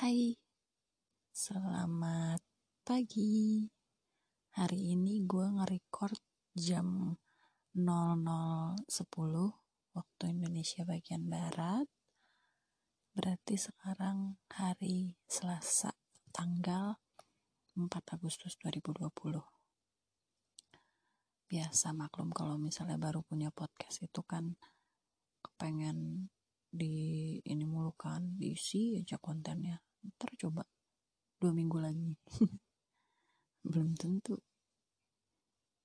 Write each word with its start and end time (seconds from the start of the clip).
Hai, 0.00 0.32
selamat 1.28 2.40
pagi. 2.88 3.68
Hari 4.56 4.96
ini 4.96 5.20
gue 5.28 5.44
nge-record 5.44 6.16
jam 6.56 7.20
00.10 7.76 8.80
waktu 9.92 10.22
Indonesia 10.24 10.88
bagian 10.88 11.28
Barat. 11.28 11.84
Berarti 13.12 13.60
sekarang 13.60 14.40
hari 14.48 15.20
Selasa, 15.28 15.92
tanggal 16.32 16.96
4 17.76 17.92
Agustus 17.92 18.56
2020. 18.64 19.04
Biasa 21.44 21.92
maklum 21.92 22.32
kalau 22.32 22.56
misalnya 22.56 22.96
baru 22.96 23.20
punya 23.20 23.52
podcast 23.52 24.00
itu 24.00 24.24
kan 24.24 24.56
kepengen 25.44 26.32
di 26.72 27.36
ini 27.44 27.68
mulu 27.68 27.92
kan 28.00 28.40
diisi 28.40 28.96
aja 28.96 29.20
kontennya 29.20 29.89
ntar 30.04 30.30
coba 30.40 30.62
dua 31.40 31.52
minggu 31.56 31.78
lagi. 31.80 32.12
Belum 33.64 33.96
tentu. 33.96 34.36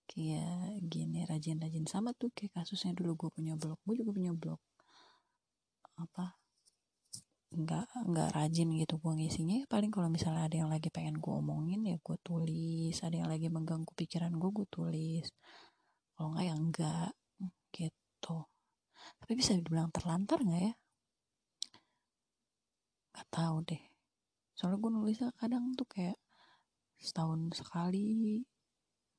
Kayak 0.06 0.80
gini 0.88 1.24
rajin-rajin. 1.24 1.88
Sama 1.88 2.12
tuh 2.16 2.32
kayak 2.36 2.64
kasusnya 2.64 2.92
dulu 2.96 3.16
gue 3.16 3.30
punya 3.32 3.56
blog. 3.56 3.80
Gue 3.88 3.96
juga 4.00 4.12
punya 4.16 4.32
blog. 4.36 4.60
Apa? 6.00 6.36
Nggak 7.56 7.88
nggak 8.12 8.30
rajin 8.36 8.70
gitu 8.76 8.96
gue 9.00 9.14
ngisinya. 9.16 9.64
Paling 9.72 9.92
kalau 9.92 10.12
misalnya 10.12 10.44
ada 10.48 10.56
yang 10.60 10.72
lagi 10.72 10.92
pengen 10.92 11.20
gue 11.24 11.34
omongin 11.34 11.88
ya 11.88 11.96
gue 12.00 12.18
tulis. 12.20 12.96
Ada 13.00 13.16
yang 13.24 13.30
lagi 13.32 13.48
mengganggu 13.48 13.92
pikiran 13.96 14.36
gue 14.36 14.50
gue 14.52 14.68
tulis. 14.68 15.28
Kalau 16.16 16.36
nggak 16.36 16.46
ya 16.48 16.54
enggak 16.56 17.12
gitu. 17.76 18.38
Tapi 19.20 19.32
bisa 19.36 19.52
dibilang 19.56 19.92
terlantar 19.92 20.40
nggak 20.44 20.64
ya? 20.64 20.74
Nggak 23.16 23.28
tahu 23.32 23.58
deh 23.64 23.95
soalnya 24.56 24.80
gue 24.80 24.92
nulisnya 24.92 25.30
kadang 25.36 25.76
tuh 25.76 25.88
kayak 25.88 26.18
setahun 26.96 27.52
sekali 27.60 28.42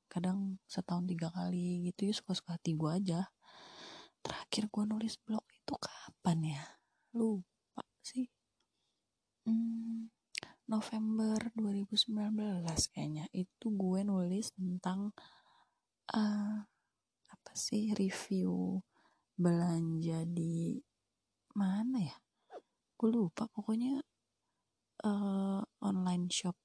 kadang 0.07 0.57
setahun 0.65 1.05
tiga 1.05 1.29
kali 1.29 1.91
gitu 1.91 2.09
ya 2.09 2.13
suka-suka 2.15 2.55
hati 2.55 2.73
gue 2.73 2.89
aja. 2.89 3.21
Terakhir 4.23 4.71
gue 4.71 4.83
nulis 4.87 5.15
blog 5.21 5.43
itu 5.51 5.75
kapan 5.77 6.57
ya? 6.57 6.63
Lupa 7.15 7.83
sih. 8.01 8.27
Hmm, 9.47 10.11
November 10.67 11.39
2019 11.55 12.11
kayaknya. 12.91 13.27
Itu 13.35 13.75
gue 13.75 13.99
nulis 14.07 14.55
tentang 14.55 15.11
uh, 16.15 16.57
apa 17.27 17.51
sih 17.53 17.91
review 17.95 18.79
belanja 19.35 20.23
di 20.27 20.79
mana 21.55 21.99
ya? 21.99 22.15
Gue 22.97 23.09
lupa 23.11 23.45
pokoknya 23.51 24.01
uh, 25.03 25.61
online 25.83 26.31
shop 26.31 26.57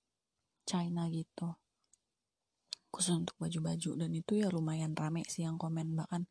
China 0.65 1.11
gitu. 1.11 1.59
Khusus 2.93 3.17
untuk 3.17 3.37
baju-baju. 3.41 3.91
Dan 4.07 4.11
itu 4.13 4.41
ya 4.41 4.49
lumayan 4.53 4.97
rame 4.97 5.25
sih 5.27 5.45
yang 5.45 5.57
komen. 5.57 5.97
Bahkan 5.97 6.23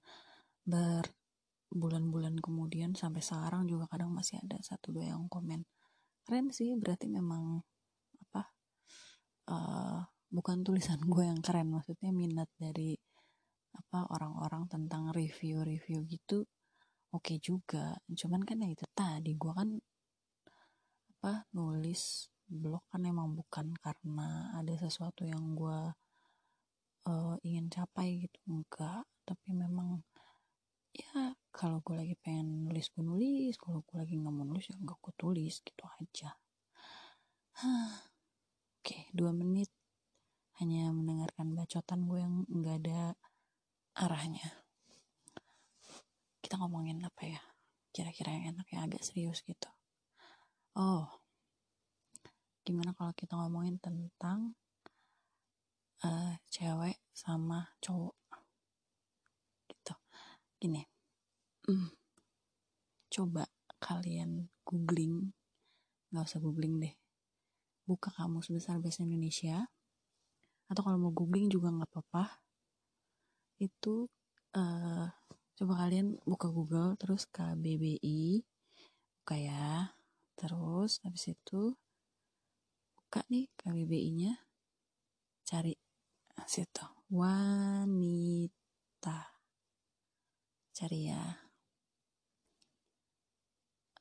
berbulan-bulan 0.66 2.38
kemudian 2.40 2.94
sampai 2.94 3.22
sekarang 3.22 3.66
juga 3.66 3.90
kadang 3.90 4.14
masih 4.14 4.40
ada 4.42 4.58
satu 4.62 4.94
dua 4.94 5.14
yang 5.14 5.26
komen. 5.28 5.66
Keren 6.22 6.54
sih 6.54 6.78
berarti 6.78 7.10
memang 7.10 7.60
apa 8.30 8.42
uh, 9.50 10.00
bukan 10.30 10.62
tulisan 10.62 11.02
gue 11.02 11.26
yang 11.26 11.42
keren. 11.42 11.74
Maksudnya 11.74 12.14
minat 12.14 12.50
dari 12.56 12.96
apa 13.72 14.04
orang-orang 14.12 14.68
tentang 14.68 15.16
review-review 15.16 16.06
gitu 16.06 16.46
oke 17.12 17.28
okay 17.28 17.38
juga. 17.44 18.00
Cuman 18.08 18.42
kan 18.48 18.64
ya 18.64 18.70
itu 18.72 18.86
tadi 18.96 19.36
gue 19.36 19.52
kan 19.52 19.70
apa 21.22 21.46
nulis 21.54 22.34
blog 22.50 22.82
kan 22.90 23.06
emang 23.06 23.38
bukan 23.38 23.78
karena 23.78 24.58
ada 24.58 24.74
sesuatu 24.74 25.22
yang 25.22 25.54
gue 25.54 25.94
uh, 27.06 27.38
ingin 27.46 27.70
capai 27.70 28.26
gitu 28.26 28.42
enggak. 28.50 29.06
Tapi 29.22 29.54
memang 29.54 30.02
ya 30.90 31.38
kalau 31.54 31.78
gue 31.86 31.94
lagi 31.94 32.18
pengen 32.18 32.66
nulis 32.66 32.90
gue 32.90 33.06
nulis. 33.06 33.54
Kalau 33.62 33.86
gue 33.86 34.02
lagi 34.02 34.18
nggak 34.18 34.34
mau 34.34 34.50
nulis 34.50 34.66
ya 34.66 34.82
nggak 34.82 34.98
gue 34.98 35.14
tulis 35.14 35.62
gitu 35.62 35.84
aja. 35.86 36.34
Oke 38.82 38.82
okay, 38.82 39.02
dua 39.14 39.30
menit. 39.30 39.70
Hanya 40.58 40.90
mendengarkan 40.90 41.54
bacotan 41.54 42.10
gue 42.10 42.18
yang 42.18 42.50
nggak 42.50 42.82
ada 42.82 43.14
arahnya. 43.94 44.66
Kita 46.42 46.58
ngomongin 46.58 46.98
apa 47.06 47.30
ya? 47.30 47.42
Kira-kira 47.94 48.34
yang 48.34 48.58
enak 48.58 48.66
yang 48.74 48.90
agak 48.90 49.06
serius 49.06 49.46
gitu 49.46 49.70
oh 50.78 51.08
gimana 52.62 52.94
kalau 52.94 53.12
kita 53.18 53.34
ngomongin 53.36 53.82
tentang 53.82 54.54
uh, 56.06 56.34
cewek 56.48 57.02
sama 57.12 57.74
cowok? 57.82 58.16
Gitu. 59.68 59.94
Gini 60.62 60.82
mm, 61.68 61.90
coba 63.12 63.50
kalian 63.82 64.48
googling 64.64 65.34
nggak 66.14 66.28
usah 66.28 66.40
googling 66.40 66.80
deh. 66.80 66.96
Buka 67.84 68.14
kamus 68.14 68.54
besar 68.54 68.78
bahasa 68.78 69.04
Indonesia 69.04 69.68
atau 70.72 70.82
kalau 70.88 70.98
mau 71.02 71.12
googling 71.12 71.52
juga 71.52 71.68
nggak 71.68 71.92
apa-apa 71.92 72.40
itu 73.60 74.08
uh, 74.56 75.06
coba 75.60 75.74
kalian 75.86 76.16
buka 76.24 76.48
Google 76.48 76.96
terus 76.96 77.28
KBBI 77.28 78.40
buka 79.22 79.36
ya 79.36 79.92
terus 80.42 80.98
habis 81.06 81.30
itu 81.30 81.78
buka 82.98 83.22
nih 83.30 83.46
KBBI-nya 83.62 84.42
cari 85.46 85.78
nah, 86.34 86.50
situ 86.50 87.02
wanita. 87.12 89.20
Cari 90.72 91.12
ya. 91.12 91.20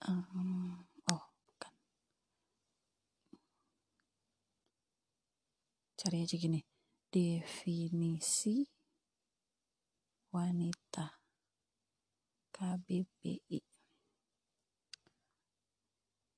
Um, 0.07 0.87
oh 1.13 1.25
bukan. 1.45 1.75
Cari 6.01 6.25
aja 6.25 6.37
gini 6.41 6.63
definisi 7.11 8.63
wanita 10.31 11.19
KBBI 12.55 13.59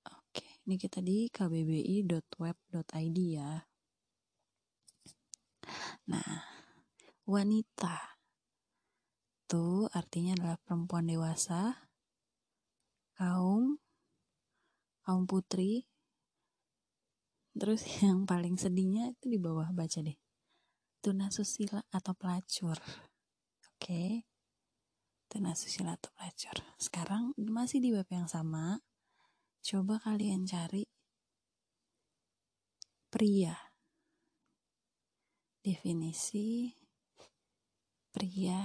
oke 0.08 0.51
ini 0.66 0.74
kita 0.78 0.98
di 1.02 1.26
kbbi.web.id 1.32 3.18
ya 3.32 3.52
nah 6.06 6.32
wanita 7.26 8.18
itu 9.42 9.86
artinya 9.92 10.32
adalah 10.38 10.58
perempuan 10.62 11.06
dewasa 11.06 11.88
kaum 13.18 13.78
kaum 15.06 15.24
putri 15.28 15.86
terus 17.54 17.84
yang 18.04 18.26
paling 18.26 18.58
sedihnya 18.58 19.14
itu 19.14 19.26
di 19.30 19.38
bawah 19.38 19.70
baca 19.70 20.00
deh 20.02 20.16
tunasusila 21.02 21.82
atau 21.90 22.14
pelacur 22.14 22.78
Oke. 23.82 24.22
Okay. 25.34 25.50
susila 25.58 25.98
atau 25.98 26.14
pelacur. 26.14 26.54
Sekarang 26.78 27.34
masih 27.34 27.82
di 27.82 27.90
web 27.90 28.06
yang 28.14 28.30
sama. 28.30 28.78
Coba 29.62 29.94
kalian 30.02 30.42
cari 30.42 30.82
pria. 33.06 33.54
Definisi 35.62 36.66
pria 38.10 38.58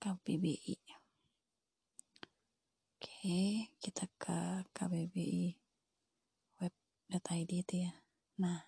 KBBI. 0.00 0.76
Oke, 2.96 3.68
kita 3.76 4.08
ke 4.16 4.64
KBBI 4.72 5.52
web.id 6.64 7.50
itu 7.52 7.74
ya. 7.84 7.92
Nah, 8.40 8.64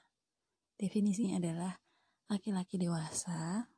definisinya 0.77 1.41
adalah 1.41 1.73
laki-laki 2.29 2.77
dewasa 2.77 3.73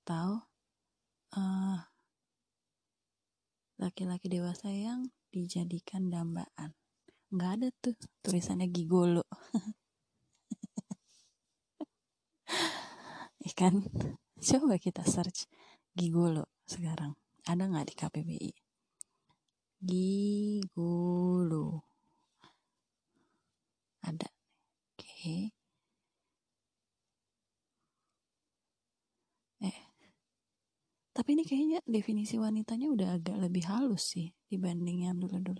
atau 0.00 0.48
uh, 1.36 1.87
laki-laki 3.78 4.28
dewasa 4.28 4.68
yang 4.68 5.08
dijadikan 5.32 6.12
dambaan. 6.12 6.74
Nggak 7.30 7.50
ada 7.58 7.68
tuh 7.82 7.94
tulisannya 8.20 8.68
gigolo. 8.68 9.24
Ikan 13.48 13.80
coba 14.38 14.76
kita 14.76 15.02
search 15.06 15.46
gigolo 15.94 16.44
sekarang. 16.66 17.14
Ada 17.48 17.64
nggak 17.70 17.86
di 17.88 17.94
KPBI 17.96 18.68
gigolo. 19.78 21.86
Ada. 24.02 24.28
Oke. 24.94 24.98
okay. 24.98 25.57
Tapi 31.18 31.34
ini 31.34 31.42
kayaknya 31.42 31.82
definisi 31.82 32.38
wanitanya 32.38 32.86
udah 32.94 33.08
agak 33.18 33.36
lebih 33.42 33.66
halus 33.66 34.14
sih 34.14 34.30
dibanding 34.46 35.10
yang 35.10 35.18
dulu-dulu 35.18 35.58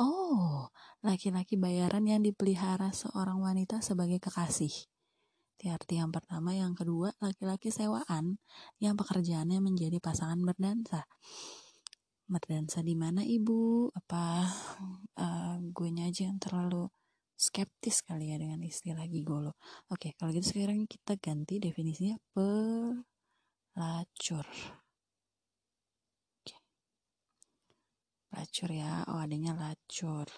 Oh, 0.00 0.72
laki-laki 1.04 1.60
bayaran 1.60 2.08
yang 2.08 2.24
dipelihara 2.24 2.96
seorang 2.96 3.44
wanita 3.44 3.84
sebagai 3.84 4.24
kekasih. 4.24 4.72
Arti 5.62 5.94
yang 5.94 6.10
pertama, 6.10 6.56
yang 6.56 6.74
kedua, 6.74 7.14
laki-laki 7.22 7.70
sewaan 7.70 8.40
yang 8.82 8.98
pekerjaannya 8.98 9.62
menjadi 9.62 10.02
pasangan 10.02 10.42
berdansa. 10.42 11.06
Berdansa 12.26 12.82
di 12.82 12.98
mana 12.98 13.22
ibu? 13.22 13.86
Apa 13.94 14.48
uh, 15.22 15.56
gue 15.62 15.88
aja 16.02 16.26
yang 16.26 16.42
terlalu 16.42 16.90
skeptis 17.38 18.02
kali 18.02 18.34
ya 18.34 18.42
dengan 18.42 18.58
istilah 18.64 19.06
gigolo. 19.06 19.54
Oke, 19.86 20.18
kalau 20.18 20.34
gitu 20.34 20.50
sekarang 20.50 20.88
kita 20.90 21.14
ganti 21.20 21.62
definisinya 21.62 22.18
pelacur. 23.72 24.46
Oke. 26.40 26.56
Pelacur 28.28 28.70
ya, 28.72 29.04
oh 29.08 29.20
adanya 29.20 29.52
lacur. 29.56 30.28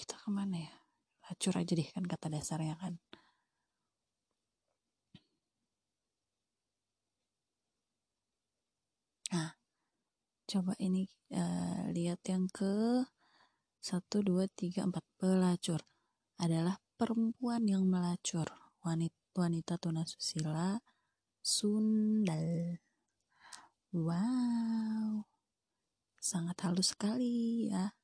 Kita 0.00 0.16
ke 0.16 0.32
mana 0.32 0.56
ya? 0.56 0.72
Lacur 1.28 1.54
aja 1.60 1.72
deh 1.76 1.88
kan 1.92 2.08
kata 2.08 2.32
dasarnya 2.32 2.72
kan. 2.80 2.96
Nah, 9.30 9.52
coba 10.48 10.72
ini 10.80 11.04
uh, 11.36 11.92
lihat 11.92 12.24
yang 12.32 12.48
ke 12.48 13.04
satu, 13.84 14.24
dua, 14.24 14.48
tiga, 14.48 14.88
empat. 14.88 15.04
Pelacur 15.20 15.84
adalah 16.40 16.80
perempuan 16.96 17.68
yang 17.68 17.84
melacur. 17.84 18.48
Wanita, 18.80 19.36
wanita 19.36 19.76
tunasusila 19.76 20.80
sundal. 21.40 22.78
Wow. 23.90 25.26
Sangat 26.20 26.56
halus 26.62 26.92
sekali 26.94 27.68
ya. 27.72 27.96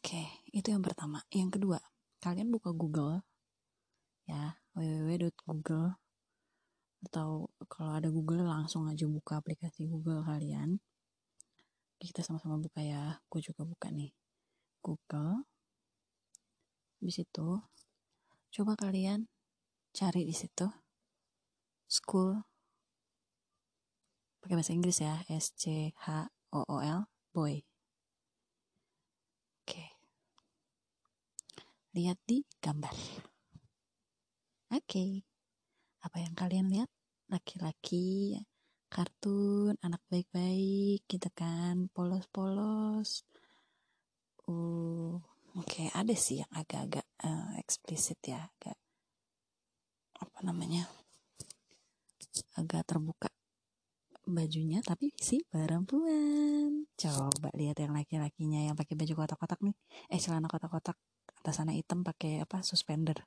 Oke, 0.00 0.44
itu 0.52 0.68
yang 0.68 0.84
pertama. 0.84 1.24
Yang 1.32 1.60
kedua, 1.60 1.78
kalian 2.20 2.52
buka 2.52 2.72
Google 2.76 3.24
ya, 4.28 4.56
www.google 4.76 5.96
atau 7.04 7.52
kalau 7.68 7.92
ada 8.00 8.08
Google 8.08 8.48
langsung 8.48 8.88
aja 8.88 9.04
buka 9.04 9.38
aplikasi 9.44 9.84
Google 9.84 10.24
kalian 10.24 10.80
kita 12.00 12.24
sama-sama 12.24 12.56
buka 12.56 12.80
ya 12.80 13.20
aku 13.28 13.44
juga 13.44 13.64
buka 13.64 13.92
nih 13.92 14.12
Google 14.80 15.44
di 17.00 17.12
situ 17.12 17.60
coba 18.54 18.72
kalian 18.76 19.28
cari 19.92 20.24
di 20.24 20.32
situ 20.32 20.64
school. 21.94 22.42
Pakai 24.42 24.58
bahasa 24.58 24.74
Inggris 24.74 24.98
ya. 24.98 25.22
S 25.30 25.54
C 25.54 25.94
H 25.94 26.26
O 26.50 26.66
O 26.66 26.76
L 26.82 27.06
boy. 27.30 27.62
Oke. 29.62 29.84
Lihat 31.94 32.18
di 32.26 32.42
gambar. 32.58 32.92
Oke. 34.74 35.22
Apa 36.02 36.18
yang 36.18 36.34
kalian 36.34 36.66
lihat? 36.74 36.90
Laki-laki 37.30 38.36
kartun 38.90 39.78
anak 39.80 40.02
baik-baik 40.10 41.06
gitu 41.06 41.30
kan. 41.30 41.88
Polos-polos. 41.94 43.22
Uh 44.44 45.16
oke. 45.56 45.64
Okay, 45.64 45.88
ada 45.94 46.12
sih 46.12 46.44
yang 46.44 46.52
agak-agak 46.52 47.06
uh, 47.24 47.56
eksplisit 47.56 48.20
ya. 48.26 48.44
Agak 48.44 48.76
apa 50.20 50.38
namanya 50.44 50.86
agak 52.58 52.82
terbuka 52.88 53.30
bajunya 54.24 54.80
tapi 54.80 55.12
si 55.20 55.44
perempuan 55.46 56.88
coba 56.96 57.52
lihat 57.52 57.76
yang 57.76 57.92
laki-lakinya 57.92 58.72
yang 58.72 58.76
pakai 58.78 58.96
baju 58.96 59.12
kotak-kotak 59.12 59.60
nih 59.60 59.76
eh 60.08 60.18
celana 60.18 60.48
kotak-kotak 60.48 60.96
atasannya 61.44 61.76
hitam 61.76 62.00
pakai 62.00 62.40
apa 62.40 62.64
suspender 62.64 63.20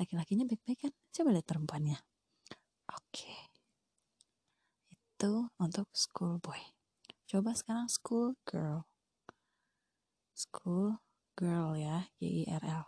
laki-lakinya 0.00 0.48
baik-baik 0.48 0.88
kan 0.88 0.92
coba 1.12 1.36
lihat 1.36 1.44
perempuannya 1.44 2.00
oke 2.88 3.04
okay 3.12 3.56
itu 5.16 5.48
untuk 5.56 5.88
school 5.96 6.36
boy. 6.44 6.60
Coba 7.24 7.56
sekarang 7.56 7.88
school 7.88 8.36
girl. 8.44 8.84
School 10.36 11.00
girl 11.32 11.72
ya, 11.72 12.12
G 12.20 12.44
I 12.44 12.52
R 12.52 12.60
L. 12.60 12.84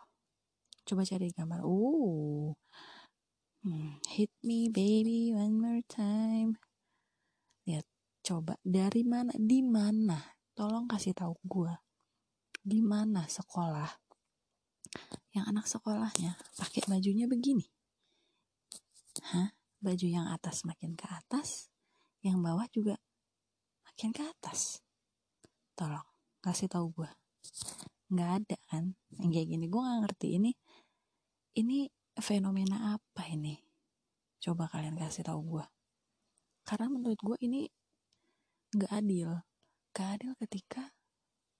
Coba 0.85 1.09
cari 1.09 1.33
gambar. 1.33 1.65
Uh. 1.65 2.53
Hmm, 3.63 3.99
hit 4.11 4.31
me 4.47 4.71
baby 4.71 5.35
one 5.35 5.59
more 5.59 5.83
time. 5.91 6.59
Lihat, 7.67 7.87
coba 8.23 8.57
dari 8.63 9.03
mana? 9.03 9.35
Di 9.35 9.61
mana? 9.65 10.19
Tolong 10.55 10.87
kasih 10.87 11.15
tahu 11.15 11.35
gua. 11.47 11.75
Di 12.63 12.83
mana 12.83 13.27
sekolah 13.27 13.91
yang 15.35 15.45
anak 15.51 15.67
sekolahnya 15.67 16.39
pakai 16.59 16.87
bajunya 16.87 17.27
begini? 17.27 17.67
Hah? 19.35 19.55
Baju 19.79 20.07
yang 20.11 20.27
atas 20.27 20.67
makin 20.67 20.99
ke 20.99 21.07
atas, 21.07 21.71
yang 22.23 22.43
bawah 22.43 22.67
juga 22.75 22.99
makin 23.87 24.11
ke 24.11 24.23
atas 24.23 24.83
tolong 25.79 26.07
kasih 26.43 26.71
tahu 26.71 26.91
gue 26.95 27.11
nggak 28.15 28.31
ada 28.43 28.59
kan 28.71 28.95
yang 29.19 29.31
kayak 29.31 29.49
gini 29.51 29.67
gue 29.67 29.81
nggak 29.83 30.01
ngerti 30.07 30.29
ini 30.39 30.51
ini 31.59 31.91
fenomena 32.21 32.99
apa 32.99 33.27
ini? 33.31 33.59
Coba 34.39 34.71
kalian 34.71 34.95
kasih 34.99 35.27
tahu 35.27 35.59
gue 35.59 35.67
karena 36.69 36.87
menurut 36.93 37.17
gue 37.17 37.37
ini 37.49 37.65
nggak 38.77 38.93
adil. 38.93 39.41
Nggak 39.97 40.09
adil 40.21 40.33
ketika 40.37 40.85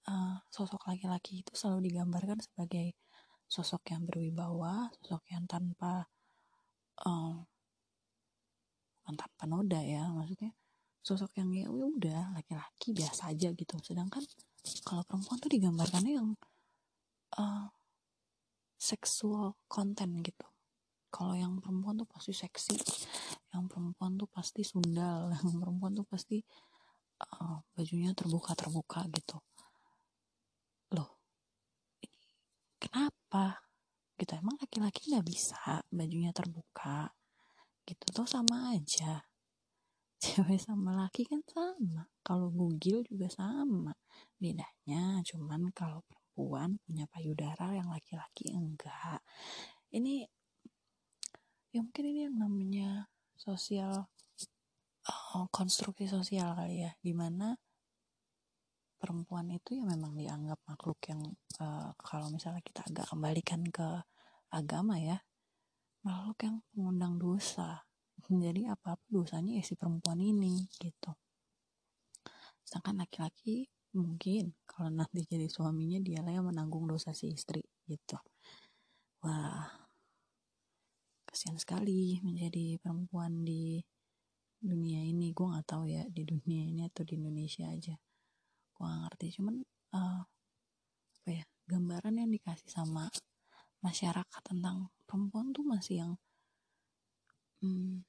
uh, 0.05 0.37
sosok 0.53 0.85
laki-laki 0.85 1.41
itu 1.41 1.57
selalu 1.57 1.89
digambarkan 1.89 2.37
sebagai 2.37 2.93
sosok 3.49 3.89
yang 3.89 4.05
berwibawa 4.05 4.93
sosok 5.01 5.25
yang 5.33 5.49
tanpa 5.49 6.05
um, 7.01 7.41
tanpa 9.09 9.49
noda 9.49 9.81
ya 9.81 10.05
maksudnya 10.13 10.53
sosok 11.01 11.41
yang 11.41 11.49
ya, 11.57 11.65
ya 11.65 11.69
udah 11.73 12.21
laki-laki 12.37 12.93
biasa 12.93 13.33
aja 13.33 13.49
gitu. 13.49 13.75
Sedangkan 13.81 14.21
kalau 14.85 15.01
perempuan 15.09 15.41
tuh 15.41 15.49
digambarkannya 15.49 16.13
yang 16.21 16.37
uh, 17.41 17.65
seksual 18.79 19.59
konten 19.67 20.23
gitu. 20.23 20.47
Kalau 21.11 21.35
yang 21.35 21.59
perempuan 21.59 21.99
tuh 21.99 22.07
pasti 22.07 22.31
seksi 22.31 22.77
yang 23.51 23.67
perempuan 23.67 24.15
tuh 24.15 24.29
pasti 24.31 24.63
sundal 24.63 25.29
yang 25.43 25.59
perempuan 25.59 25.91
tuh 25.93 26.07
pasti 26.07 26.39
uh, 27.19 27.59
bajunya 27.75 28.15
terbuka 28.15 28.55
terbuka 28.55 29.03
gitu. 29.11 29.37
Loh 30.95 31.19
kenapa? 32.79 33.61
Gitu 34.15 34.31
emang 34.35 34.55
laki-laki 34.59 35.11
nggak 35.11 35.27
bisa 35.27 35.83
bajunya 35.91 36.31
terbuka 36.31 37.11
gitu? 37.83 38.03
Tuh 38.15 38.27
sama 38.27 38.73
aja. 38.73 39.27
Cewek 40.23 40.59
sama 40.59 40.95
laki 41.07 41.27
kan 41.27 41.43
sama. 41.47 42.07
Kalau 42.23 42.51
bugil 42.51 43.03
juga 43.07 43.27
sama. 43.31 43.95
Bedanya 44.39 45.23
cuman 45.23 45.71
kalau 45.71 46.03
perempuan 46.39 46.79
punya 46.87 47.03
payudara 47.11 47.75
yang 47.75 47.91
laki-laki 47.91 48.55
enggak. 48.55 49.19
Ini 49.91 50.23
ya 51.75 51.83
mungkin 51.83 52.05
ini 52.07 52.31
yang 52.31 52.39
namanya 52.39 53.11
sosial 53.35 54.07
uh, 55.03 55.45
konstruksi 55.51 56.07
sosial 56.07 56.55
kali 56.55 56.87
ya 56.87 56.95
di 57.03 57.11
mana 57.11 57.59
perempuan 58.95 59.51
itu 59.51 59.75
ya 59.75 59.83
memang 59.83 60.15
dianggap 60.15 60.63
makhluk 60.63 61.03
yang 61.11 61.19
uh, 61.59 61.91
kalau 61.99 62.31
misalnya 62.31 62.63
kita 62.63 62.87
agak 62.87 63.11
kembalikan 63.11 63.67
ke 63.67 63.99
agama 64.55 64.95
ya 64.95 65.19
makhluk 66.07 66.39
yang 66.47 66.55
mengundang 66.71 67.19
dosa. 67.19 67.83
Jadi 68.31 68.63
apa-apa 68.63 69.03
dosanya 69.11 69.59
ya 69.59 69.63
si 69.67 69.75
perempuan 69.75 70.23
ini 70.23 70.71
gitu. 70.79 71.11
Sedangkan 72.63 73.03
laki-laki 73.03 73.67
mungkin 73.95 74.53
kalau 74.69 74.93
nanti 74.93 75.25
jadi 75.25 75.49
suaminya 75.49 75.97
dia 76.01 76.21
lah 76.21 76.33
yang 76.33 76.45
menanggung 76.49 76.85
dosa 76.85 77.13
si 77.15 77.33
istri 77.33 77.65
gitu. 77.89 78.17
Wah 79.25 79.89
kasihan 81.29 81.57
sekali 81.61 82.17
menjadi 82.25 82.81
perempuan 82.81 83.45
di 83.45 83.81
dunia 84.59 85.01
ini. 85.05 85.31
Gue 85.31 85.49
nggak 85.49 85.67
tahu 85.69 85.89
ya 85.89 86.03
di 86.09 86.25
dunia 86.25 86.65
ini 86.65 86.81
atau 86.85 87.05
di 87.05 87.17
Indonesia 87.17 87.69
aja. 87.69 87.95
Gue 88.73 88.83
gak 88.83 88.99
ngerti. 89.07 89.27
Cuman 89.39 89.55
uh, 89.95 90.21
apa 91.19 91.29
ya 91.29 91.43
gambaran 91.69 92.19
yang 92.19 92.29
dikasih 92.33 92.69
sama 92.69 93.07
masyarakat 93.79 94.41
tentang 94.43 94.91
perempuan 95.07 95.55
tuh 95.55 95.63
masih 95.63 95.95
yang 96.03 96.13
hmm, 97.63 98.03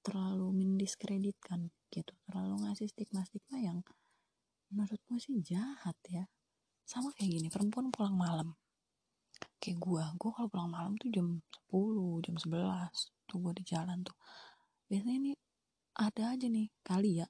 terlalu 0.00 0.48
mendiskreditkan 0.64 1.68
gitu. 1.92 2.14
Terlalu 2.24 2.64
ngasih 2.64 2.88
stigma-stigma 2.88 3.60
yang 3.60 3.84
menurut 4.72 5.00
gue 5.08 5.18
sih 5.20 5.36
jahat 5.40 5.96
ya. 6.08 6.24
Sama 6.84 7.12
kayak 7.16 7.40
gini 7.40 7.48
perempuan 7.52 7.92
pulang 7.92 8.16
malam. 8.16 8.56
Kayak 9.60 9.78
gue 9.82 10.02
gue 10.16 10.30
kalau 10.32 10.48
pulang 10.48 10.70
malam 10.70 10.92
tuh 10.96 11.10
jam 11.12 11.40
10 11.70 12.24
jam 12.24 12.36
11 12.36 13.28
tuh 13.28 13.38
gue 13.42 13.52
di 13.60 13.64
jalan 13.64 13.98
tuh. 14.04 14.16
Biasanya 14.88 15.16
ini 15.20 15.32
ada 15.98 16.32
aja 16.32 16.46
nih 16.48 16.68
kali 16.80 17.20
ya. 17.20 17.26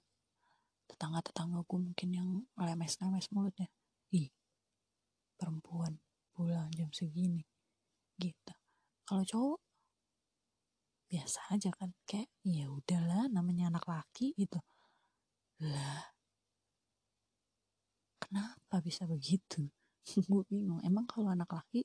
Tetangga-tetangga 0.88 1.62
gue 1.66 1.78
mungkin 1.78 2.08
yang 2.14 2.28
lemes-lemes 2.54 3.30
mulutnya. 3.34 3.68
Ih 4.14 4.30
perempuan 5.38 5.98
pulang 6.34 6.70
jam 6.74 6.90
segini 6.90 7.42
gitu. 8.18 8.54
Kalau 9.06 9.24
cowok 9.24 9.60
biasa 11.08 11.40
aja 11.56 11.70
kan. 11.72 11.94
Kayak 12.04 12.28
ya 12.44 12.68
udahlah 12.68 13.26
namanya 13.32 13.72
anak 13.72 13.84
laki 13.88 14.36
gitu. 14.36 14.60
Lah 15.64 16.17
kenapa 18.28 18.84
bisa 18.84 19.08
begitu? 19.08 19.64
Gue 20.28 20.44
bingung. 20.46 20.84
Emang 20.84 21.08
kalau 21.08 21.32
anak 21.32 21.48
laki 21.48 21.82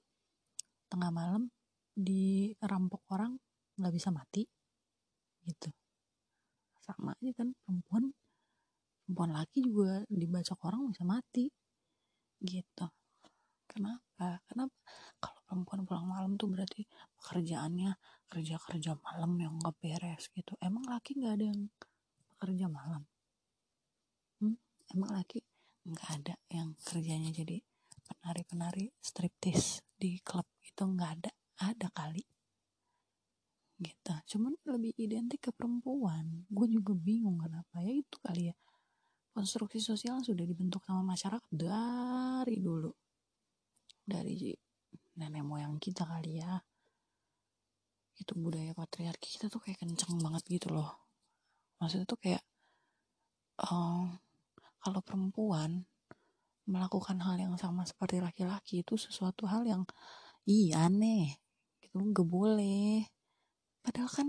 tengah 0.91 1.09
malam 1.09 1.47
dirampok 1.95 3.07
orang 3.15 3.39
nggak 3.79 3.93
bisa 3.95 4.11
mati? 4.11 4.43
Gitu. 5.47 5.71
Sama 6.83 7.15
aja 7.15 7.31
kan 7.31 7.55
perempuan 7.63 8.11
perempuan 9.07 9.31
laki 9.31 9.63
juga 9.63 10.03
dibacok 10.11 10.59
orang 10.67 10.91
bisa 10.91 11.07
mati. 11.07 11.47
Gitu. 12.43 12.87
Kenapa? 13.63 14.43
Kenapa? 14.45 14.75
Kalau 15.17 15.39
perempuan 15.47 15.81
pulang 15.87 16.07
malam 16.11 16.31
tuh 16.35 16.51
berarti 16.51 16.83
pekerjaannya 17.17 17.95
kerja 18.27 18.59
kerja 18.59 18.91
malam 18.99 19.39
yang 19.39 19.55
nggak 19.57 19.75
beres 19.79 20.27
gitu. 20.35 20.59
Emang 20.59 20.83
laki 20.91 21.15
nggak 21.17 21.33
ada 21.39 21.45
yang 21.47 21.61
kerja 22.37 22.67
malam? 22.67 23.07
Hmm? 24.43 24.59
emang 24.91 25.11
laki 25.15 25.39
nggak 25.83 26.09
ada 26.19 26.35
yang 26.47 26.75
kerjanya 26.79 27.31
jadi 27.35 27.59
penari-penari 28.03 28.91
striptis 28.99 29.83
di 29.95 30.19
klub 30.23 30.47
itu 30.63 30.83
nggak 30.83 31.11
ada 31.19 31.31
ada 31.63 31.87
kali. 31.91 32.23
Gitu. 33.79 34.13
Cuman 34.35 34.55
lebih 34.67 34.95
identik 34.95 35.49
ke 35.49 35.51
perempuan. 35.51 36.47
Gue 36.47 36.67
juga 36.71 36.95
bingung 36.95 37.39
kenapa. 37.39 37.83
Ya 37.83 37.93
itu 37.99 38.15
kali 38.23 38.51
ya. 38.51 38.55
Konstruksi 39.33 39.81
sosial 39.81 40.21
sudah 40.21 40.45
dibentuk 40.45 40.85
sama 40.85 41.03
masyarakat 41.03 41.49
dari 41.51 42.57
dulu. 42.63 42.91
Dari 44.03 44.53
nenek 45.19 45.43
moyang 45.43 45.75
kita 45.81 46.07
kali 46.07 46.39
ya. 46.39 46.53
Itu 48.13 48.37
budaya 48.37 48.71
patriarki 48.77 49.35
kita 49.35 49.49
tuh 49.49 49.59
kayak 49.59 49.81
kenceng 49.81 50.15
banget 50.21 50.43
gitu 50.47 50.71
loh. 50.71 50.95
Maksudnya 51.81 52.07
tuh 52.07 52.19
kayak 52.21 52.43
um, 53.67 54.15
kalau 54.83 54.99
perempuan 54.99 55.87
melakukan 56.67 57.23
hal 57.23 57.39
yang 57.39 57.55
sama 57.55 57.87
seperti 57.87 58.19
laki-laki 58.19 58.83
itu 58.83 58.99
sesuatu 58.99 59.47
hal 59.47 59.63
yang 59.63 59.87
iya 60.43 60.91
aneh 60.91 61.39
gitu 61.79 62.03
gak 62.11 62.27
boleh. 62.27 63.07
Padahal 63.79 64.11
kan 64.11 64.27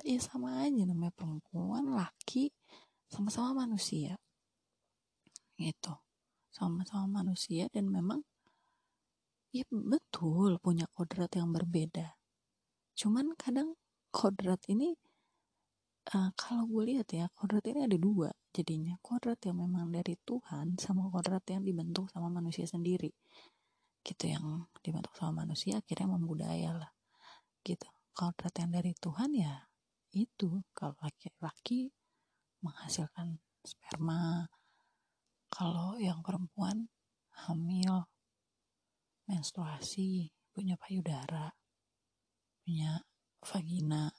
ya 0.00 0.16
sama 0.16 0.64
aja 0.64 0.82
namanya 0.88 1.12
perempuan 1.12 1.92
laki 1.92 2.48
sama-sama 3.12 3.68
manusia. 3.68 4.16
Gitu 5.60 5.92
sama-sama 6.52 7.24
manusia 7.24 7.64
dan 7.72 7.88
memang 7.88 8.20
ya 9.56 9.64
betul 9.72 10.60
punya 10.60 10.84
kodrat 10.92 11.32
yang 11.32 11.48
berbeda. 11.48 12.20
Cuman 12.92 13.32
kadang 13.40 13.76
kodrat 14.12 14.60
ini 14.68 14.92
uh, 16.12 16.30
kalau 16.36 16.68
gue 16.68 16.92
lihat 16.92 17.08
ya 17.12 17.32
kodrat 17.32 17.64
ini 17.64 17.88
ada 17.88 17.96
dua 17.96 18.28
jadinya 18.52 19.00
kodrat 19.00 19.40
yang 19.48 19.64
memang 19.64 19.88
dari 19.88 20.14
Tuhan 20.20 20.76
sama 20.76 21.08
kodrat 21.08 21.42
yang 21.48 21.64
dibentuk 21.64 22.12
sama 22.12 22.28
manusia 22.28 22.68
sendiri. 22.68 23.10
Gitu 24.04 24.24
yang 24.28 24.68
dibentuk 24.84 25.16
sama 25.16 25.42
manusia 25.42 25.80
akhirnya 25.80 26.12
membudaya 26.12 26.76
lah 26.76 26.92
gitu. 27.64 27.88
Kodrat 28.12 28.52
yang 28.60 28.70
dari 28.76 28.92
Tuhan 28.92 29.32
ya 29.32 29.56
itu 30.12 30.60
kalau 30.76 30.92
laki-laki 31.00 31.88
menghasilkan 32.60 33.40
sperma 33.64 34.44
kalau 35.48 35.96
yang 35.96 36.20
perempuan 36.20 36.92
hamil 37.48 38.04
menstruasi 39.24 40.28
punya 40.52 40.76
payudara 40.76 41.56
punya 42.60 43.00
vagina 43.40 44.12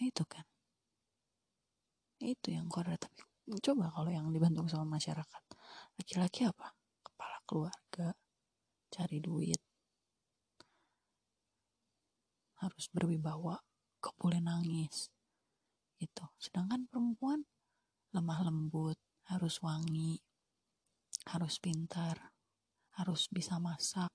itu 0.00 0.24
kan 0.24 0.48
itu 2.24 2.56
yang 2.56 2.66
kodrat 2.72 3.04
tapi 3.04 3.22
coba 3.60 3.92
kalau 3.92 4.08
yang 4.08 4.32
dibantu 4.32 4.64
sama 4.72 4.96
masyarakat. 4.96 5.42
Laki-laki 6.00 6.48
apa? 6.48 6.72
Kepala 7.04 7.38
keluarga 7.44 8.16
cari 8.88 9.20
duit. 9.20 9.60
Harus 12.64 12.88
berwibawa 12.88 13.60
gak 14.00 14.16
boleh 14.16 14.40
nangis. 14.40 15.12
Itu 16.00 16.24
sedangkan 16.40 16.88
perempuan 16.88 17.44
lemah 18.16 18.40
lembut 18.48 18.96
harus 19.28 19.58
wangi 19.64 20.20
harus 21.24 21.56
pintar 21.56 22.36
harus 23.00 23.26
bisa 23.32 23.56
masak 23.58 24.12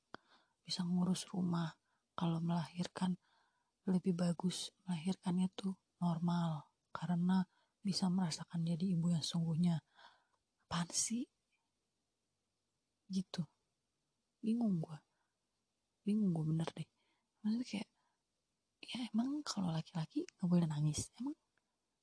bisa 0.70 0.86
ngurus 0.86 1.26
rumah. 1.34 1.74
Kalau 2.14 2.38
melahirkan 2.38 3.18
lebih 3.90 4.14
bagus 4.14 4.70
melahirkannya 4.86 5.50
tuh 5.58 5.74
normal. 5.98 6.70
Karena 6.94 7.42
bisa 7.90 8.06
merasakan 8.14 8.62
jadi 8.62 8.86
ibu 8.94 9.10
yang 9.10 9.26
sungguhnya. 9.26 9.82
Apaan 10.70 10.90
sih? 10.94 11.26
Gitu. 13.10 13.42
Bingung 14.46 14.78
gue 14.78 14.98
bingung 16.10 16.34
gue 16.34 16.46
bener 16.50 16.70
deh. 16.74 16.90
Maksudnya 17.46 17.66
kayak 17.70 17.90
ya 18.90 18.98
emang 19.14 19.46
kalau 19.46 19.70
laki-laki 19.70 20.26
nggak 20.26 20.50
boleh 20.50 20.66
nangis. 20.66 21.14
Emang 21.22 21.38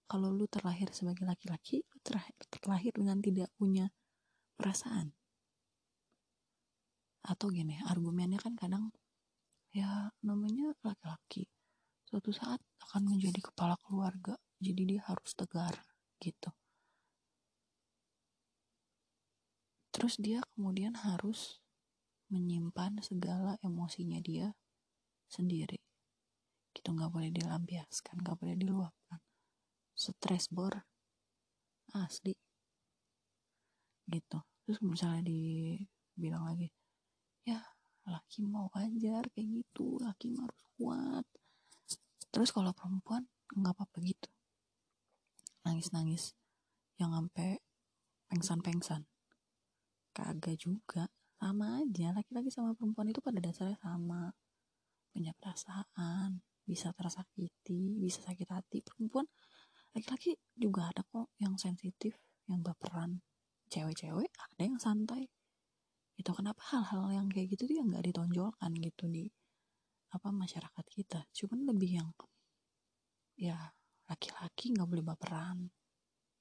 kalau 0.07 0.31
lu 0.31 0.47
terlahir 0.47 0.87
sebagai 0.95 1.27
laki-laki 1.27 1.83
lu 1.83 1.99
terlahir, 2.07 2.35
terlahir 2.47 2.93
dengan 2.95 3.19
tidak 3.19 3.51
punya 3.59 3.91
perasaan. 4.55 5.11
Atau 7.27 7.51
gini 7.51 7.75
argumennya 7.91 8.39
kan 8.39 8.55
kadang 8.55 8.95
ya 9.75 10.15
namanya 10.23 10.71
laki-laki 10.87 11.51
suatu 12.07 12.31
saat 12.31 12.63
akan 12.87 13.19
menjadi 13.19 13.51
kepala 13.51 13.75
keluarga 13.83 14.39
jadi 14.57 14.83
dia 14.89 15.01
harus 15.05 15.37
tegar 15.37 15.85
gitu. 16.21 16.49
Terus 19.93 20.21
dia 20.21 20.45
kemudian 20.53 20.93
harus 20.93 21.61
menyimpan 22.29 23.01
segala 23.01 23.57
emosinya 23.65 24.21
dia 24.21 24.53
sendiri. 25.29 25.81
Gitu 26.77 26.89
nggak 26.93 27.09
boleh 27.13 27.33
dilampiaskan 27.33 28.21
nggak 28.21 28.37
boleh 28.37 28.57
diluapkan. 28.61 29.21
Stres 29.97 30.53
bor 30.53 30.85
asli. 31.97 32.37
Gitu. 34.05 34.39
Terus 34.69 34.79
misalnya 34.85 35.25
dibilang 35.25 36.45
lagi 36.45 36.69
ya 37.47 37.63
laki 38.11 38.43
mau 38.43 38.67
wajar 38.75 39.23
kayak 39.33 39.49
gitu 39.63 39.97
laki 40.03 40.37
harus 40.37 40.63
kuat. 40.77 41.25
Terus 42.29 42.53
kalau 42.53 42.77
perempuan 42.77 43.25
nggak 43.57 43.73
apa-apa 43.73 43.97
gitu 44.05 44.36
nangis-nangis. 45.67 46.39
Yang 46.97 47.11
sampai 47.19 47.51
pengsan-pengsan. 48.31 49.03
Kagak 50.15 50.57
juga. 50.63 51.11
Sama 51.37 51.83
aja 51.85 52.17
laki-laki 52.17 52.49
sama 52.49 52.73
perempuan 52.73 53.11
itu 53.11 53.21
pada 53.21 53.43
dasarnya 53.43 53.77
sama. 53.83 54.33
Punya 55.13 55.35
perasaan 55.37 56.41
bisa 56.67 56.91
tersakiti 56.97 57.99
bisa 58.01 58.23
sakit 58.25 58.49
hati. 58.51 58.83
Perempuan 58.83 59.27
laki-laki 59.95 60.39
juga 60.57 60.91
ada 60.91 61.07
kok 61.07 61.31
yang 61.39 61.55
sensitif 61.61 62.19
yang 62.51 62.61
baperan. 62.63 63.23
Cewek-cewek 63.71 64.31
ada 64.33 64.63
yang 64.63 64.79
santai. 64.79 65.31
Itu 66.17 66.33
kenapa 66.33 66.63
hal-hal 66.73 67.13
yang 67.13 67.27
kayak 67.29 67.55
gitu 67.55 67.69
tuh 67.69 67.77
yang 67.77 67.93
nggak 67.93 68.09
ditonjolkan 68.09 68.73
gitu 68.81 69.05
di 69.07 69.29
apa 70.11 70.33
masyarakat 70.33 70.87
kita. 70.89 71.29
Cuman 71.37 71.69
lebih 71.69 71.91
yang 72.03 72.09
ya 73.37 73.77
laki-laki 74.07 74.75
nggak 74.75 74.89
boleh 74.89 75.05
baperan. 75.05 75.59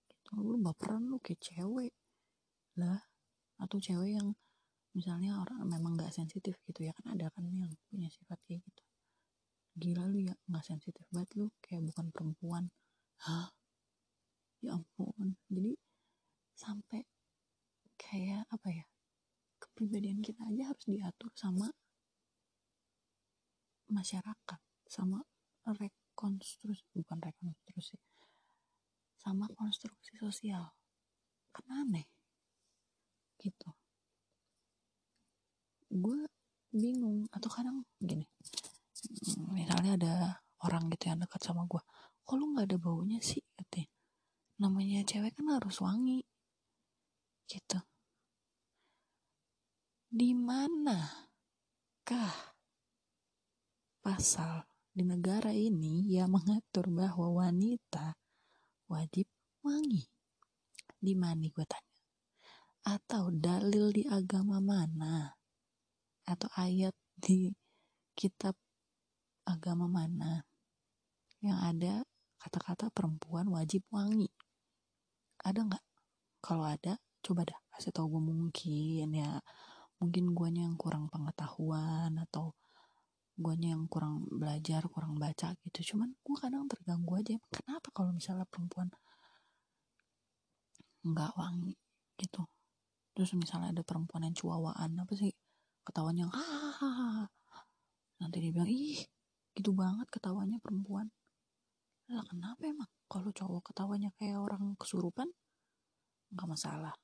Gitu. 0.10 0.32
Lu 0.42 0.58
baperan 0.62 1.06
lu 1.10 1.18
kayak 1.22 1.42
cewek. 1.42 1.94
Lah 2.82 3.02
atau 3.56 3.78
cewek 3.80 4.20
yang 4.20 4.36
misalnya 4.96 5.40
orang 5.44 5.68
memang 5.68 6.00
nggak 6.00 6.12
sensitif 6.12 6.56
gitu 6.64 6.88
ya 6.88 6.96
kan 6.96 7.16
ada 7.16 7.28
kan 7.32 7.44
yang 7.52 7.72
punya 7.92 8.08
sifat 8.08 8.40
kayak 8.48 8.64
gitu. 8.64 8.84
Gila 9.76 10.08
lu 10.08 10.24
ya 10.24 10.36
nggak 10.48 10.66
sensitif 10.66 11.04
banget 11.12 11.36
lu 11.36 11.52
kayak 11.60 11.84
bukan 11.84 12.08
perempuan. 12.16 12.64
Hah? 13.28 13.52
Ya 14.64 14.76
ampun. 14.76 15.36
Jadi 15.52 15.76
sampai 16.56 17.04
kayak 18.00 18.48
apa 18.48 18.70
ya 18.72 18.86
kepribadian 19.60 20.24
kita 20.24 20.48
aja 20.48 20.72
harus 20.72 20.86
diatur 20.88 21.32
sama 21.36 21.68
masyarakat 23.92 24.60
sama 24.88 25.20
rekonstruksi 26.16 26.88
bukan 26.96 27.20
rekonstruksi 27.20 28.00
sama 29.20 29.52
konstruksi 29.52 30.16
sosial. 30.16 30.72
Kan 31.52 31.68
aneh 31.68 32.08
gitu. 33.44 33.76
Gue 35.92 36.24
bingung 36.72 37.28
atau 37.36 37.52
kadang 37.52 37.84
gini 38.00 38.28
misalnya 39.52 40.00
ada 40.00 40.14
orang 40.64 40.88
gitu 40.92 41.12
yang 41.12 41.20
dekat 41.20 41.44
sama 41.44 41.68
gue 41.68 41.84
kok 42.26 42.36
lu 42.42 42.56
nggak 42.56 42.74
ada 42.74 42.78
baunya 42.82 43.20
sih? 43.22 43.44
Katanya. 43.54 43.92
Namanya 44.58 45.06
cewek 45.06 45.38
kan 45.38 45.48
harus 45.54 45.78
wangi. 45.78 46.26
Gitu. 47.46 47.80
Di 50.10 50.34
mana 50.34 51.30
kah 52.02 52.56
pasal 54.02 54.66
di 54.96 55.04
negara 55.04 55.52
ini 55.52 56.08
yang 56.08 56.32
mengatur 56.32 56.88
bahwa 56.88 57.44
wanita 57.44 58.16
wajib 58.88 59.28
wangi. 59.60 60.08
Di 60.96 61.12
mana 61.20 61.52
gue 61.52 61.66
tanya? 61.68 61.96
Atau 62.88 63.36
dalil 63.36 63.92
di 63.92 64.08
agama 64.08 64.64
mana? 64.64 65.36
Atau 66.24 66.48
ayat 66.56 66.96
di 67.20 67.52
kitab 68.16 68.56
agama 69.44 69.92
mana? 69.92 70.48
Yang 71.44 71.60
ada 71.60 71.94
kata-kata 72.40 72.88
perempuan 72.96 73.52
wajib 73.52 73.84
wangi. 73.92 74.32
Ada 75.44 75.60
nggak? 75.60 75.84
Kalau 76.40 76.64
ada 76.64 76.96
coba 77.20 77.44
dah 77.44 77.60
kasih 77.76 77.92
tau 77.92 78.08
gue 78.08 78.24
mungkin 78.24 79.12
ya. 79.12 79.44
Mungkin 80.00 80.32
guanya 80.32 80.64
yang 80.64 80.80
kurang 80.80 81.12
pengetahuan 81.12 82.16
atau 82.16 82.56
guanya 83.36 83.76
yang 83.76 83.86
kurang 83.92 84.24
belajar 84.32 84.88
kurang 84.88 85.20
baca 85.20 85.52
gitu. 85.68 85.96
Cuman 85.96 86.16
gue 86.16 86.36
kadang 86.40 86.66
terganggu 86.72 87.12
aja. 87.20 87.36
Kenapa 87.52 87.92
kalau 87.92 88.12
misalnya 88.16 88.48
perempuan 88.48 88.88
nggak 91.06 91.32
wangi 91.36 91.76
gitu? 92.20 92.48
Terus 93.16 93.32
misalnya 93.36 93.76
ada 93.76 93.84
perempuan 93.84 94.28
yang 94.28 94.36
cuawaan 94.36 94.92
apa 95.00 95.14
sih? 95.16 95.32
Ketawanya 95.86 96.32
hahaha 96.32 97.30
nanti 98.16 98.40
dia 98.40 98.52
bilang 98.56 98.72
ih 98.72 99.04
gitu 99.56 99.72
banget 99.76 100.08
ketawanya 100.10 100.58
perempuan. 100.64 101.12
Lah 102.12 102.24
kenapa 102.26 102.64
emang? 102.66 102.90
Kalau 103.12 103.30
cowok 103.30 103.72
ketawanya 103.72 104.10
kayak 104.18 104.40
orang 104.40 104.74
kesurupan 104.80 105.28
nggak 106.32 106.48
masalah. 106.48 106.96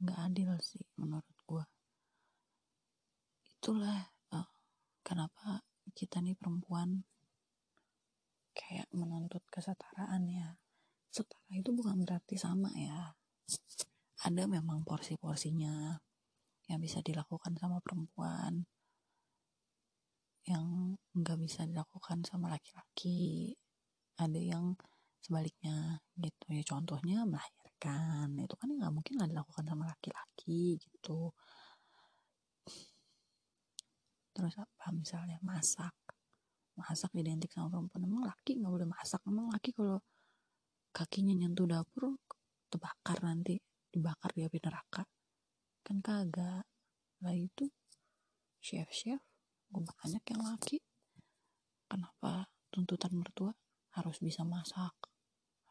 Nggak 0.00 0.18
adil 0.28 0.50
sih 0.60 0.84
menurut 1.00 1.24
gue 1.48 1.64
itulah 3.66 4.14
kenapa 5.16 5.64
kita 5.96 6.20
nih 6.20 6.36
perempuan 6.36 7.00
kayak 8.52 8.84
menuntut 8.92 9.40
kesetaraan 9.48 10.28
ya? 10.28 10.60
Setara 11.08 11.56
itu 11.56 11.72
bukan 11.72 12.04
berarti 12.04 12.36
sama 12.36 12.68
ya. 12.76 13.16
Ada 14.28 14.44
memang 14.44 14.84
porsi-porsinya 14.84 15.96
yang 16.68 16.80
bisa 16.84 17.00
dilakukan 17.00 17.56
sama 17.56 17.80
perempuan 17.80 18.68
yang 20.44 20.92
nggak 21.16 21.40
bisa 21.40 21.64
dilakukan 21.64 22.20
sama 22.20 22.52
laki-laki. 22.52 23.56
Ada 24.20 24.36
yang 24.36 24.76
sebaliknya 25.24 25.96
gitu 26.20 26.44
ya. 26.52 26.60
Contohnya 26.60 27.24
melahirkan. 27.24 28.36
Itu 28.36 28.52
kan 28.60 28.68
nggak 28.68 28.92
mungkin 28.92 29.16
lah 29.16 29.32
dilakukan 29.32 29.64
sama 29.64 29.88
laki-laki 29.88 30.76
gitu 30.76 31.32
terus 34.36 34.52
apa 34.60 34.92
misalnya 34.92 35.40
masak. 35.40 35.96
Masak 36.76 37.16
identik 37.16 37.48
sama 37.56 37.72
perempuan. 37.72 38.04
Emang 38.04 38.22
laki 38.28 38.60
nggak 38.60 38.68
boleh 38.68 38.84
masak. 38.84 39.24
Emang 39.24 39.48
laki 39.48 39.72
kalau 39.72 39.96
kakinya 40.92 41.32
nyentuh 41.32 41.64
dapur 41.64 42.20
terbakar 42.68 43.24
nanti. 43.24 43.56
Dibakar 43.88 44.36
di 44.36 44.44
api 44.44 44.60
neraka. 44.60 45.08
Kan 45.80 46.04
kagak. 46.04 46.68
Lah 47.24 47.32
itu 47.32 47.64
chef 48.60 48.92
chef 48.92 49.24
banyak 49.72 50.20
yang 50.28 50.42
laki. 50.44 50.84
Kenapa 51.88 52.44
tuntutan 52.68 53.16
mertua 53.16 53.56
harus 53.96 54.20
bisa 54.20 54.44
masak? 54.44 54.92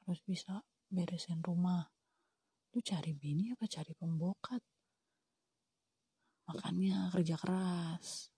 Harus 0.02 0.26
bisa 0.26 0.66
beresin 0.90 1.46
rumah. 1.46 1.86
Lu 2.74 2.82
cari 2.82 3.14
bini 3.14 3.54
apa 3.54 3.70
cari 3.70 3.94
pembokat? 3.94 4.62
Makanya 6.50 7.14
kerja 7.14 7.38
keras 7.38 8.35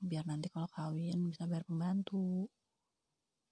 biar 0.00 0.24
nanti 0.24 0.48
kalau 0.48 0.68
kawin 0.72 1.28
bisa 1.28 1.44
bayar 1.44 1.64
pembantu. 1.68 2.48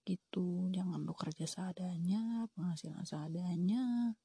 Gitu 0.09 0.73
jangan 0.73 1.05
lu 1.05 1.13
kerja 1.13 1.45
seadanya 1.45 2.49
penghasilan 2.57 3.05
seadanya 3.05 4.17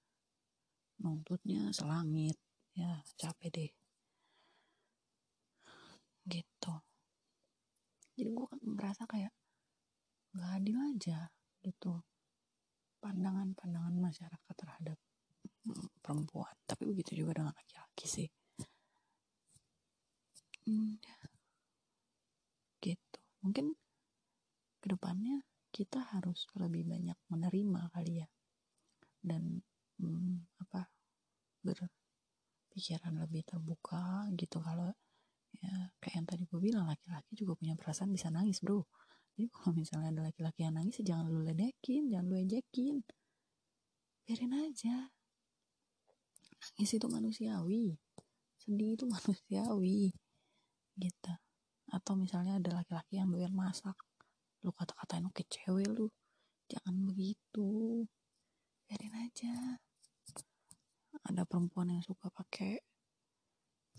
nuntutnya 1.03 1.67
selangit. 1.75 2.39
Ya 2.73 3.03
capek 3.19 3.49
deh. 3.51 3.71
Gitu. 6.23 6.73
Jadi 8.15 8.29
gue 8.31 8.47
kan 8.47 8.59
merasa 8.63 9.03
kayak 9.03 9.33
nggak 10.33 10.51
adil 10.63 10.77
aja 10.79 11.19
gitu. 11.59 11.99
Pandangan-pandangan 13.03 13.95
masyarakat 13.99 14.53
terhadap 14.55 14.97
mm, 15.67 15.99
perempuan. 15.99 16.55
Tapi 16.63 16.87
begitu 16.87 17.19
juga 17.19 17.43
dengan 17.43 17.51
laki-laki 17.51 18.07
sih. 18.07 18.29
Hmm, 20.63 20.95
gitu 21.03 21.22
mungkin 23.43 23.75
ke 24.79 24.87
depannya 24.87 25.43
kita 25.71 25.99
harus 26.15 26.47
lebih 26.55 26.87
banyak 26.87 27.17
menerima 27.27 27.81
kali 27.91 28.23
ya. 28.23 28.27
Dan 29.19 29.59
hmm, 29.99 30.59
apa 30.63 30.87
berpikiran 31.63 33.19
lebih 33.23 33.43
terbuka 33.43 34.27
gitu. 34.39 34.63
Kalau 34.63 34.91
ya 35.53 35.91
kayak 36.01 36.13
yang 36.17 36.27
tadi 36.27 36.43
gue 36.49 36.59
bilang 36.59 36.85
laki-laki 36.89 37.31
juga 37.37 37.53
punya 37.59 37.75
perasaan 37.75 38.11
bisa 38.11 38.31
nangis 38.31 38.63
bro. 38.63 38.83
Jadi 39.33 39.49
kalau 39.49 39.71
misalnya 39.75 40.09
ada 40.13 40.21
laki-laki 40.29 40.63
yang 40.65 40.77
nangis 40.77 41.01
ya 41.01 41.15
jangan 41.15 41.25
lu 41.31 41.41
ledekin 41.43 42.07
jangan 42.07 42.25
lu 42.31 42.35
ejekin. 42.39 42.95
Biarin 44.23 44.53
aja. 44.55 45.11
Nangis 46.79 46.91
itu 46.95 47.07
manusiawi. 47.11 47.97
Sedih 48.61 48.95
itu 48.95 49.05
manusiawi. 49.13 50.13
Gitu 50.95 51.33
atau 51.93 52.17
misalnya 52.17 52.57
ada 52.57 52.81
laki-laki 52.81 53.21
yang 53.21 53.29
doyan 53.29 53.53
masak. 53.53 53.93
Lu 54.65 54.73
kata-katain 54.73 55.29
oke 55.29 55.45
cewek 55.45 55.85
lu. 55.93 56.09
Jangan 56.65 56.95
begitu. 57.05 58.01
Biarin 58.89 59.13
aja. 59.13 59.77
Ada 61.29 61.45
perempuan 61.45 61.93
yang 61.93 62.01
suka 62.01 62.33
pakai 62.33 62.81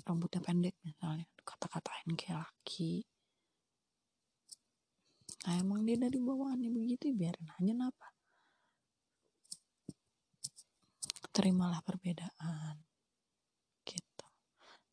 rambutnya 0.03 0.43
pendek 0.43 0.75
misalnya. 0.83 1.31
Kata-katain 1.47 2.19
kayak 2.19 2.43
laki. 2.43 3.07
Nah 5.47 5.55
emang 5.61 5.87
dia 5.87 6.01
dari 6.01 6.19
bawaannya 6.19 6.73
begitu 6.73 7.13
ya 7.13 7.15
biarin 7.15 7.49
aja 7.53 7.73
napa 7.77 8.09
terimalah 11.35 11.83
perbedaan 11.83 12.84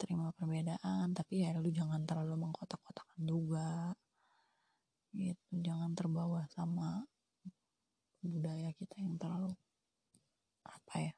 terima 0.02 0.34
perbedaan 0.34 1.14
tapi 1.14 1.46
ya 1.46 1.54
lu 1.62 1.70
jangan 1.70 2.02
terlalu 2.10 2.34
mengkotak-kotakan 2.50 3.22
juga. 3.22 3.94
Gitu 5.14 5.62
jangan 5.62 5.94
terbawa 5.94 6.50
sama 6.50 7.06
budaya 8.26 8.74
kita 8.74 8.98
yang 9.02 9.18
terlalu 9.22 9.54
apa 10.62 10.96
ya 11.02 11.14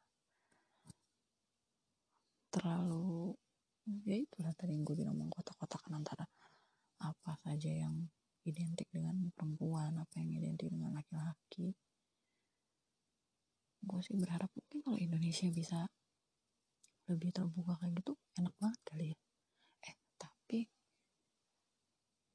terlalu 2.47 3.35
ya 4.07 4.15
itulah 4.23 4.55
tadi 4.55 4.71
yang 4.75 4.87
gue 4.87 4.95
bilang 4.95 5.19
mengkotak-kotakan 5.19 5.99
antara 5.99 6.23
apa 7.03 7.35
saja 7.43 7.67
yang 7.67 8.07
identik 8.47 8.87
dengan 8.91 9.31
perempuan 9.35 9.95
apa 9.99 10.19
yang 10.19 10.39
identik 10.39 10.71
dengan 10.71 10.95
laki-laki. 10.95 11.75
Gue 13.83 13.99
sih 13.99 14.15
berharap 14.15 14.47
mungkin 14.55 14.79
kalau 14.79 14.99
Indonesia 14.99 15.47
bisa 15.51 15.87
lebih 17.11 17.35
terbuka 17.35 17.75
kayak 17.83 17.99
gitu 17.99 18.13
enak 18.39 18.55
banget 18.59 18.79
kali 18.87 19.05
ya. 19.11 19.17
Eh 19.83 19.95
tapi 20.15 20.59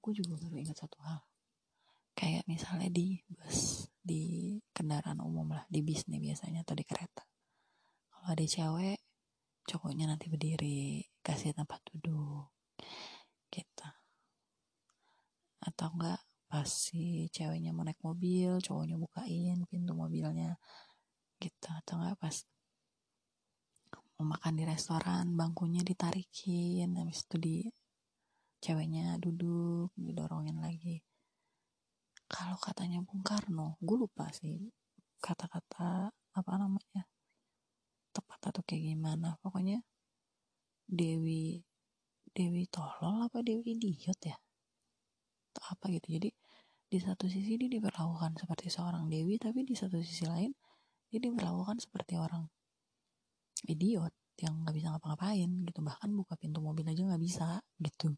gue 0.03 0.13
juga 0.13 0.35
baru 0.37 0.57
ingat 0.61 0.77
satu 0.85 0.99
hal. 1.05 1.21
Kayak 2.19 2.45
misalnya 2.51 2.91
di 2.91 3.23
bus 3.31 3.87
di 4.03 4.57
kendaraan 4.75 5.23
umum 5.23 5.55
lah 5.55 5.65
di 5.71 5.81
bis 5.85 6.05
nih 6.11 6.21
biasanya 6.21 6.67
atau 6.67 6.75
di 6.77 6.85
kereta. 6.85 7.25
Kalau 8.13 8.29
ada 8.35 8.45
cewek 8.45 8.99
cowoknya 9.69 10.09
nanti 10.09 10.27
berdiri 10.33 11.05
kasih 11.21 11.53
tempat 11.53 11.81
duduk 11.93 12.49
gitu. 13.53 13.89
Atau 15.65 15.93
enggak 15.97 16.21
pas 16.49 16.65
si 16.65 17.29
ceweknya 17.29 17.77
mau 17.77 17.85
naik 17.85 18.01
mobil 18.01 18.57
cowoknya 18.65 18.97
bukain 18.97 19.65
pintu 19.69 19.93
mobilnya 19.93 20.57
gitu. 21.41 21.69
Atau 21.69 22.01
enggak 22.01 22.17
pas 22.19 22.37
mau 24.19 24.35
makan 24.35 24.59
di 24.59 24.67
restoran 24.67 25.39
bangkunya 25.39 25.87
ditarikin 25.87 26.99
habis 26.99 27.23
itu 27.23 27.37
di 27.39 27.57
ceweknya 28.59 29.15
duduk 29.23 29.95
didorongin 29.95 30.59
lagi. 30.59 30.99
Kalau 32.27 32.59
katanya 32.59 32.99
Bung 33.07 33.23
Karno 33.23 33.79
gue 33.79 33.95
lupa 33.95 34.27
sih 34.35 34.75
kata-kata 35.23 36.11
apa 36.11 36.53
namanya 36.59 37.07
tepat 38.11 38.51
atau 38.51 38.67
kayak 38.67 38.91
gimana. 38.91 39.39
Pokoknya 39.39 39.87
Dewi 40.83 41.63
Dewi 42.35 42.67
tolol 42.67 43.23
apa 43.23 43.39
Dewi 43.47 43.79
idiot 43.79 44.19
ya? 44.27 44.35
Atau 45.55 45.63
apa 45.79 45.95
gitu. 45.95 46.19
Jadi 46.19 46.35
di 46.91 46.99
satu 46.99 47.31
sisi 47.31 47.55
dia 47.55 47.71
diperlakukan 47.71 48.35
seperti 48.35 48.67
seorang 48.67 49.07
dewi 49.07 49.37
tapi 49.37 49.61
di 49.61 49.77
satu 49.77 50.01
sisi 50.01 50.25
lain 50.25 50.57
dia 51.13 51.21
diperlakukan 51.21 51.85
seperti 51.85 52.17
orang 52.17 52.49
idiot 53.67 54.15
yang 54.39 54.63
nggak 54.63 54.75
bisa 54.79 54.95
ngapa-ngapain 54.95 55.51
gitu. 55.67 55.81
Bahkan 55.83 56.11
buka 56.15 56.39
pintu 56.39 56.63
mobil 56.63 56.87
aja 56.87 57.03
nggak 57.03 57.23
bisa 57.23 57.59
gitu. 57.83 58.15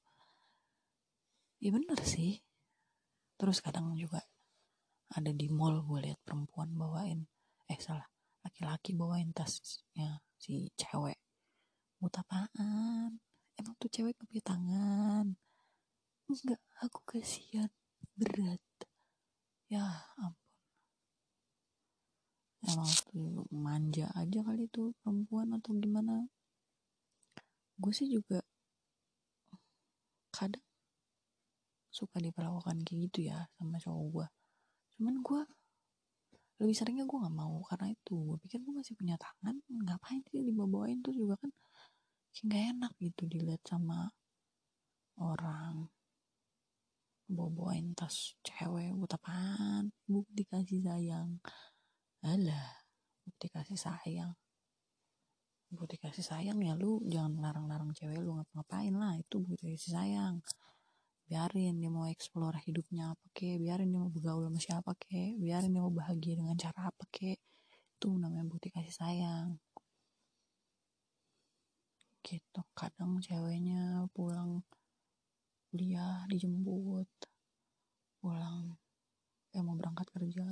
Ya 1.61 1.71
bener 1.73 2.01
sih. 2.05 2.41
Terus 3.41 3.65
kadang 3.65 3.97
juga 3.97 4.21
ada 5.11 5.33
di 5.33 5.49
mall 5.49 5.81
gue 5.83 6.07
lihat 6.07 6.21
perempuan 6.23 6.71
bawain 6.77 7.27
eh 7.67 7.81
salah 7.83 8.07
laki-laki 8.47 8.95
bawain 8.97 9.33
tasnya 9.33 10.21
si 10.37 10.73
cewek. 10.77 11.21
Buat 12.01 12.25
apaan? 12.25 13.21
Emang 13.61 13.75
tuh 13.77 13.93
cewek 13.93 14.17
kepitangan 14.17 15.29
tangan? 15.29 15.37
Enggak 16.33 16.63
aku 16.81 17.01
kasihan. 17.05 17.69
Berat. 18.17 18.65
Ya 19.69 19.85
ampun 20.17 20.40
emang 22.67 22.91
tuh 23.09 23.45
manja 23.53 24.07
aja 24.17 24.41
kali 24.45 24.69
itu 24.69 24.93
perempuan 25.01 25.55
atau 25.57 25.73
gimana. 25.77 26.29
Gue 27.81 27.93
sih 27.97 28.09
juga 28.09 28.45
kadang 30.35 30.65
suka 31.91 32.17
diperlakukan 32.23 32.87
kayak 32.87 33.11
gitu 33.11 33.29
ya 33.29 33.51
sama 33.59 33.77
cowok 33.83 34.07
gue 34.09 34.27
cuman 34.95 35.15
gue 35.27 35.43
lebih 36.61 36.77
seringnya 36.77 37.09
gue 37.09 37.17
nggak 37.17 37.37
mau 37.41 37.65
karena 37.65 37.89
itu. 37.89 38.15
Gue 38.21 38.37
pikir 38.37 38.61
gue 38.61 38.75
masih 38.77 38.93
punya 38.93 39.17
tangan 39.17 39.57
ngapain 39.65 40.21
sih 40.29 40.45
dibawain 40.45 41.01
tuh 41.01 41.17
juga 41.17 41.41
kan 41.41 41.51
kayak 42.37 42.45
gak 42.53 42.65
enak 42.77 42.93
gitu 43.01 43.23
dilihat 43.33 43.63
sama 43.65 44.13
orang. 45.17 45.89
Bawa-bawain 47.33 47.97
tas 47.97 48.37
cewek 48.45 48.93
buat 48.93 49.17
apaan? 49.17 49.89
Bukti 50.05 50.45
kasih 50.45 50.85
sayang 50.85 51.41
alah 52.21 52.85
bukti 53.25 53.47
kasih 53.49 53.79
sayang. 53.81 54.33
Bukti 55.73 55.97
kasih 55.97 56.25
sayang 56.27 56.59
ya 56.61 56.75
lu 56.77 57.01
jangan 57.09 57.39
larang-larang 57.41 57.95
cewek 57.97 58.21
lu 58.21 58.37
ngapa-ngapain 58.37 58.93
lah. 58.93 59.17
Itu 59.17 59.41
bukti 59.41 59.73
kasih 59.73 59.93
sayang. 59.97 60.35
Biarin 61.31 61.79
dia 61.79 61.91
mau 61.95 62.11
explore 62.11 62.59
hidupnya 62.67 63.15
apa 63.15 63.27
ke 63.31 63.55
biarin 63.63 63.89
dia 63.89 64.01
mau 64.03 64.11
bergaul 64.11 64.51
sama 64.51 64.59
siapa 64.59 64.93
ke 64.99 65.39
biarin 65.39 65.71
dia 65.71 65.83
mau 65.83 65.95
bahagia 65.95 66.35
dengan 66.37 66.57
cara 66.59 66.91
apa 66.91 67.05
ke. 67.09 67.39
Itu 67.97 68.09
namanya 68.19 68.45
bukti 68.51 68.69
kasih 68.75 68.95
sayang. 69.01 69.49
Gitu. 72.27 72.61
Kadang 72.77 73.23
ceweknya 73.23 74.11
pulang 74.13 74.61
kuliah 75.71 76.27
dijemput. 76.29 77.09
Pulang 78.21 78.77
eh 79.55 79.63
mau 79.67 79.75
berangkat 79.79 80.07
kerja 80.15 80.47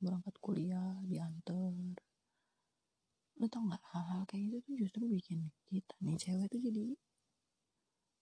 berangkat 0.00 0.34
kuliah 0.40 0.96
diantar. 1.04 1.76
Lu 3.36 3.46
tau 3.48 3.64
nggak 3.68 3.84
hal-hal 3.92 4.22
kayak 4.28 4.42
gitu 4.48 4.56
tuh 4.64 4.74
justru 4.80 5.02
bikin 5.08 5.40
kita 5.68 5.94
nih 6.00 6.16
cewek 6.16 6.48
tuh 6.48 6.60
jadi 6.60 6.84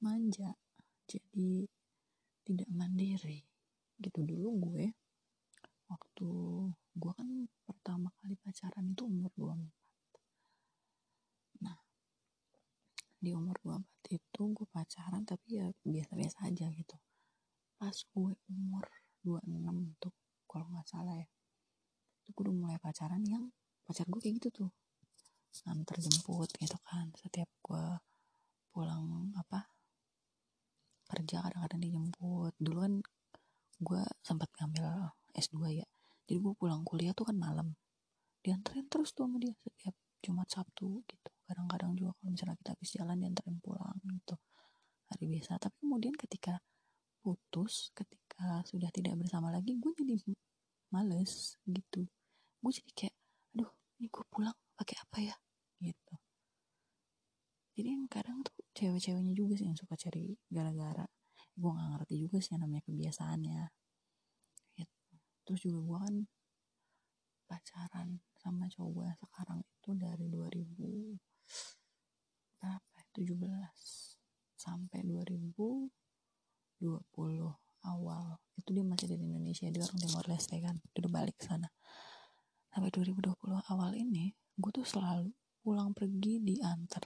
manja 0.03 0.51
jadi 1.07 1.67
tidak 2.43 2.69
mandiri. 2.71 3.47
Gitu 3.99 4.19
dulu 4.27 4.71
gue 4.71 4.85
waktu 5.89 6.29
gue 6.99 7.13
kan 7.15 7.29
pertama 7.65 8.13
kali 8.21 8.37
pacaran 8.37 8.93
itu 8.93 9.09
umur 9.09 9.33
24 9.33 9.73
nah 11.65 11.79
di 13.19 13.33
umur 13.33 13.57
24 13.65 14.19
itu 14.19 14.43
gue 14.55 14.67
pacaran 14.69 15.23
tapi 15.25 15.63
ya 15.63 15.67
biasa-biasa 15.87 16.39
aja 16.47 16.67
gitu. 16.75 16.97
Pas 17.79 17.95
gue 17.95 18.33
umur 18.51 18.85
26 19.23 20.03
tuh 20.03 20.15
kalau 20.47 20.67
nggak 20.71 20.87
salah 20.87 21.15
ya 21.19 21.27
gue 22.39 22.47
udah 22.47 22.55
mulai 22.55 22.79
pacaran 22.79 23.19
yang 23.27 23.51
pacar 23.83 24.07
gue 24.07 24.23
kayak 24.23 24.39
gitu 24.39 24.49
tuh. 24.63 24.71
Nganter 25.67 25.99
jemput 25.99 26.47
gitu 26.55 26.79
kan 26.87 27.11
setiap 27.19 27.51
gue 27.67 27.85
pulang 28.71 29.35
apa 29.35 29.67
kerja 31.11 31.43
kadang-kadang 31.43 31.83
dijemput. 31.83 32.55
Dulu 32.63 32.79
kan 32.79 32.95
gue 33.83 34.03
sempat 34.23 34.55
ngambil 34.55 35.11
S2 35.35 35.83
ya 35.83 35.87
jadi 36.31 36.39
gue 36.39 36.55
pulang 36.55 36.87
kuliah 36.87 37.11
tuh 37.11 37.27
kan 37.27 37.35
malam. 37.35 37.75
Dianterin 38.39 38.87
terus 38.87 39.11
tuh 39.17 39.27
sama 39.27 39.43
dia 39.43 39.51
setiap 39.59 39.99
Jumat 40.23 40.47
Sabtu 40.47 41.03
gitu. 41.11 41.31
Kadang-kadang 41.43 41.99
juga 41.99 42.15
kalau 42.23 42.31
misalnya 42.31 42.55
kita 42.55 42.71
habis 42.79 42.91
jalan 42.95 43.19
dianterin 43.19 43.59
pulang 43.59 43.99
gitu 44.07 44.39
hari 45.11 45.25
biasa. 45.27 45.59
Tapi 45.59 45.75
kemudian 45.83 46.15
ketika 46.15 46.63
putus 47.19 47.91
ketika 47.99 48.63
sudah 48.63 48.95
tidak 48.95 49.19
bersama 49.19 49.51
lagi 49.51 49.75
gue 49.75 49.91
jadi 49.91 50.37
males 50.95 51.59
gitu 51.67 52.07
gue 52.59 52.73
jadi 52.75 52.91
kayak 52.95 53.17
aduh 53.55 53.71
ini 53.99 54.07
gue 54.11 54.25
pulang 54.31 54.57
pakai 54.75 54.97
apa 54.99 55.19
ya? 55.23 55.37
Gitu. 55.79 56.15
Jadi 57.79 57.89
yang 57.95 58.11
kadang 58.11 58.43
tuh 58.43 58.55
cewek-ceweknya 58.75 59.33
juga 59.39 59.55
sih 59.55 59.67
yang 59.71 59.79
suka 59.79 59.95
cari 59.95 60.35
gara-gara. 60.51 61.07
Gue 61.55 61.71
gak 61.75 61.89
ngerti 61.95 62.15
juga 62.19 62.37
sih 62.43 62.59
yang 62.59 62.67
namanya 62.67 62.83
kebiasaannya. 62.87 63.63
Gitu. 64.79 65.15
terus 65.47 65.61
juga 65.65 65.79
gue 65.81 65.99
kan 66.05 66.15
pacaran 67.49 68.09
sama 68.37 68.69
cowok 68.69 68.91
gue 68.93 69.09
sekarang 69.17 69.59
itu 69.65 69.91
dari 69.97 70.27
2000 70.29 71.17
berapa 72.61 72.99
17 73.17 73.49
ya? 73.49 73.71
sampai 74.59 75.01
2020 75.07 75.89
awal. 77.87 78.27
Itu 78.59 78.69
dia 78.75 78.85
masih 78.85 79.07
di 79.09 79.17
Indonesia 79.23 79.71
dia 79.71 79.83
orang 79.87 79.99
Timor 80.03 80.27
Leste 80.27 80.59
kan 80.59 80.77
udah 80.99 81.11
balik 81.11 81.39
ke 81.39 81.47
sana 81.47 81.71
sampai 82.73 82.91
2020 82.93 83.35
awal 83.73 83.93
ini 83.97 84.33
gue 84.59 84.71
tuh 84.75 84.87
selalu 84.87 85.31
pulang 85.63 85.93
pergi 85.93 86.41
diantar. 86.43 87.05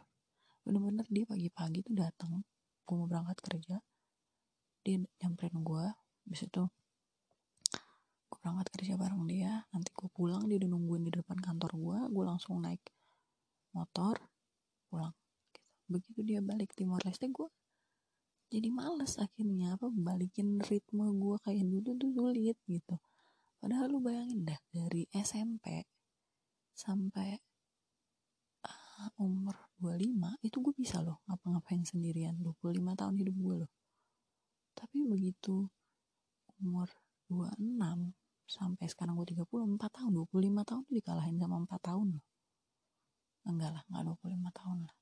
Bener-bener 0.62 1.06
dia 1.10 1.24
pagi-pagi 1.26 1.82
tuh 1.82 1.94
datang 1.96 2.42
gue 2.86 2.94
mau 2.94 3.08
berangkat 3.10 3.38
kerja. 3.42 3.76
Dia 4.82 4.96
nyamperin 5.22 5.62
gue 5.62 5.84
habis 6.26 6.42
itu 6.46 6.62
gue 8.30 8.38
berangkat 8.42 8.66
kerja 8.74 8.94
bareng 8.98 9.24
dia. 9.26 9.66
Nanti 9.74 9.90
gue 9.94 10.08
pulang 10.10 10.46
dia 10.46 10.58
udah 10.58 10.70
nungguin 10.70 11.02
di 11.08 11.12
depan 11.12 11.38
kantor 11.38 11.70
gue 11.74 11.98
gue 12.10 12.24
langsung 12.24 12.62
naik 12.62 12.82
motor 13.72 14.20
pulang. 14.92 15.12
Gitu. 15.52 15.60
begitu 15.88 16.20
dia 16.24 16.40
balik 16.44 16.72
Timor 16.76 17.00
Leste 17.04 17.28
gue 17.28 17.48
jadi 18.52 18.68
males 18.68 19.16
akhirnya 19.16 19.80
apa 19.80 19.88
balikin 19.88 20.60
ritme 20.60 21.08
gue 21.16 21.36
kayak 21.40 21.64
dulu 21.64 21.96
tuh 21.96 22.12
sulit 22.12 22.56
gitu 22.68 23.00
padahal 23.62 23.86
lu 23.94 24.02
bayangin 24.02 24.42
dah 24.42 24.58
dari 24.74 25.06
SMP 25.14 25.86
sampai 26.74 27.38
umur 29.18 29.56
25 29.82 30.46
itu 30.46 30.56
gue 30.62 30.74
bisa 30.76 31.02
loh 31.02 31.24
ngapa-ngapain 31.26 31.82
sendirian. 31.82 32.38
25 32.38 32.78
tahun 32.94 33.14
hidup 33.18 33.34
gue 33.34 33.54
loh. 33.66 33.70
Tapi 34.78 35.02
begitu 35.04 35.66
umur 36.62 36.86
26 37.26 38.14
sampai 38.46 38.86
sekarang 38.86 39.16
gue 39.18 39.34
34 39.34 39.48
tahun 39.90 40.10
25 40.14 40.68
tahun 40.68 40.80
tuh 40.86 40.94
dikalahin 40.94 41.36
sama 41.40 41.56
4 41.66 41.88
tahun 41.88 42.06
loh. 42.18 42.24
Enggak 43.48 43.70
lah 43.74 43.82
enggak 43.90 44.02
25 44.22 44.58
tahun 44.58 44.78
lah. 44.86 44.94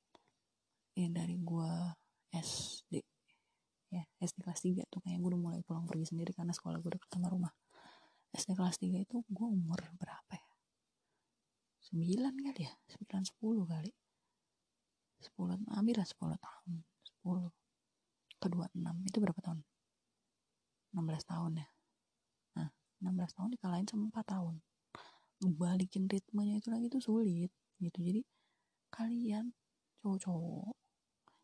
Ini 0.96 1.09
dari 1.12 1.37
gue 1.37 1.73
SD 2.31 2.92
ya 3.90 4.07
SD 4.23 4.46
kelas 4.46 4.62
3 4.62 4.87
tuh 4.87 5.03
kayaknya 5.03 5.18
gue 5.18 5.31
udah 5.35 5.42
mulai 5.42 5.61
pulang 5.66 5.83
pergi 5.83 6.14
sendiri 6.14 6.31
karena 6.31 6.55
sekolah 6.55 6.79
gue 6.79 6.94
dekat 6.94 7.11
sama 7.11 7.27
rumah 7.27 7.51
SD 8.31 8.55
kelas 8.55 8.79
3 8.79 9.03
itu 9.03 9.16
gue 9.27 9.49
umur 9.49 9.81
berapa 9.99 10.35
ya? 10.35 10.51
Sembilan 11.90 12.35
kali 12.38 12.62
ya? 12.62 12.73
Sembilan 12.87 13.23
sepuluh 13.27 13.66
kali. 13.66 13.90
Sepuluh 15.19 15.59
hampir 15.75 15.99
lah 15.99 16.07
sepuluh 16.07 16.38
tahun. 16.38 16.87
Sepuluh 17.03 17.51
kedua 18.38 18.71
enam. 18.79 19.03
Itu 19.03 19.19
berapa 19.19 19.43
tahun? 19.43 19.59
Enam 20.95 21.05
belas 21.11 21.27
tahun 21.27 21.59
ya? 21.59 21.69
Nah 22.55 22.71
enam 23.03 23.12
belas 23.19 23.35
tahun 23.35 23.59
dikalahin 23.59 23.90
sama 23.90 24.07
empat 24.07 24.27
tahun. 24.31 24.62
Balikin 25.59 26.07
ritmenya 26.07 26.62
itu 26.62 26.71
lagi 26.71 26.87
tuh 26.87 27.03
sulit 27.03 27.51
gitu. 27.83 27.99
Jadi 27.99 28.23
kalian 28.95 29.51
cowok-cowok 29.99 30.79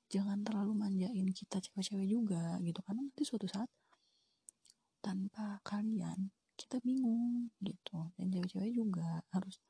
jangan 0.06 0.46
terlalu 0.46 0.78
manjain 0.78 1.26
kita 1.34 1.58
cewek-cewek 1.58 2.06
juga 2.06 2.62
gitu. 2.62 2.78
Karena 2.86 3.02
nanti 3.02 3.26
suatu 3.26 3.50
saat 3.50 3.66
tanpa 5.02 5.58
kalian 5.66 6.30
kita 6.56 6.80
bingung 6.80 7.52
gitu. 7.60 8.10
Dan 8.16 8.32
cewek-cewek 8.32 8.72
juga 8.72 9.20
harus 9.30 9.60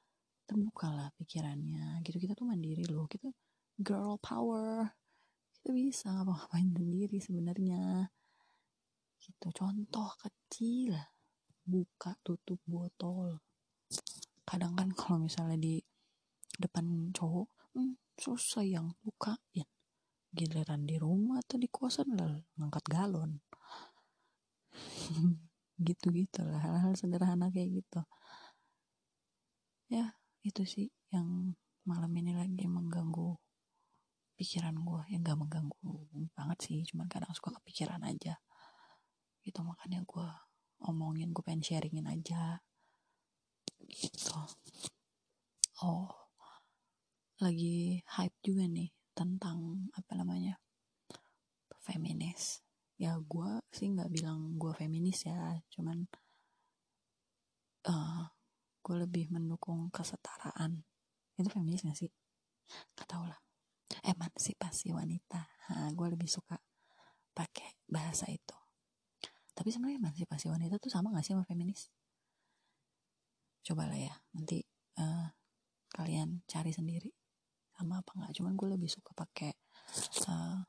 terbuka 0.46 0.94
lah 0.94 1.10
pikirannya. 1.18 2.00
Gitu 2.06 2.22
kita 2.22 2.38
tuh 2.38 2.46
mandiri 2.46 2.86
loh. 2.86 3.10
Kita 3.10 3.28
girl 3.82 4.16
power. 4.22 4.94
Kita 5.52 5.74
bisa 5.74 6.14
ngapa-ngapain 6.14 6.70
sendiri 6.72 7.18
sebenarnya. 7.18 8.08
Gitu 9.18 9.46
contoh 9.50 10.10
kecil. 10.22 10.94
Buka 11.66 12.14
tutup 12.22 12.62
botol. 12.62 13.42
Kadang 14.46 14.78
kan 14.78 14.94
kalau 14.94 15.26
misalnya 15.26 15.58
di 15.58 15.82
depan 16.56 17.10
cowok 17.10 17.74
hmm, 17.74 17.98
susah 18.14 18.62
yang 18.62 18.94
bukain. 19.02 19.66
Giliran 20.30 20.86
di 20.86 20.94
rumah 21.00 21.42
atau 21.42 21.58
di 21.58 21.66
kosan 21.66 22.12
lah 22.12 22.36
ngangkat 22.60 22.84
galon 22.92 23.40
gitu-gitu 25.76 26.40
lah 26.44 26.60
hal-hal 26.60 26.92
sederhana 26.96 27.52
kayak 27.52 27.84
gitu. 27.84 28.00
Ya 29.92 30.16
itu 30.42 30.62
sih 30.66 30.88
yang 31.14 31.54
malam 31.86 32.10
ini 32.18 32.34
lagi 32.34 32.66
mengganggu 32.66 33.38
pikiran 34.36 34.76
gue 34.76 35.02
yang 35.08 35.24
gak 35.24 35.38
mengganggu 35.40 35.96
banget 36.36 36.58
sih 36.60 36.84
cuman 36.92 37.08
kadang 37.08 37.32
suka 37.32 37.56
kepikiran 37.60 38.02
aja. 38.04 38.40
Gitu 39.44 39.60
makanya 39.62 40.02
gue 40.02 40.28
omongin 40.82 41.30
gue 41.30 41.44
pengen 41.44 41.62
sharingin 41.62 42.08
aja. 42.10 42.60
Gitu. 43.86 44.36
Oh 45.84 46.26
lagi 47.36 48.00
hype 48.16 48.32
juga 48.40 48.64
nih 48.64 48.88
tentang 49.12 49.92
apa 49.92 50.12
namanya 50.16 50.56
feminis 51.84 52.65
ya 52.96 53.16
gue 53.20 53.50
sih 53.72 53.92
nggak 53.92 54.08
bilang 54.08 54.56
gue 54.56 54.72
feminis 54.72 55.28
ya 55.28 55.60
cuman 55.68 56.08
uh, 57.86 58.24
gue 58.86 58.96
lebih 59.02 59.34
mendukung 59.34 59.90
kesetaraan. 59.90 60.86
Itu 61.34 61.50
feminis 61.50 61.82
gak 61.82 61.98
sih? 61.98 62.10
Gak 62.94 63.10
tau 63.10 63.26
lah. 63.26 63.38
Emansipasi 64.06 64.94
wanita. 64.94 65.42
Nah, 65.74 65.90
gue 65.90 66.06
lebih 66.14 66.30
suka 66.30 66.54
pakai 67.34 67.82
bahasa 67.90 68.30
itu. 68.30 68.54
Tapi 69.56 69.72
sebenarnya 69.72 69.98
emansipasi 69.98 70.46
wanita 70.46 70.78
tuh 70.78 70.90
sama 70.94 71.10
gak 71.14 71.26
sih 71.26 71.34
sama 71.34 71.42
feminis? 71.42 71.90
Cobalah 73.66 73.98
ya 73.98 74.14
nanti 74.30 74.62
uh, 75.02 75.26
kalian 75.90 76.46
cari 76.46 76.70
sendiri 76.70 77.10
sama 77.74 77.98
apa 77.98 78.14
nggak. 78.14 78.38
Cuman 78.38 78.54
gue 78.54 78.68
lebih 78.78 78.86
suka 78.86 79.10
pakai 79.10 79.50
uh, 80.30 80.62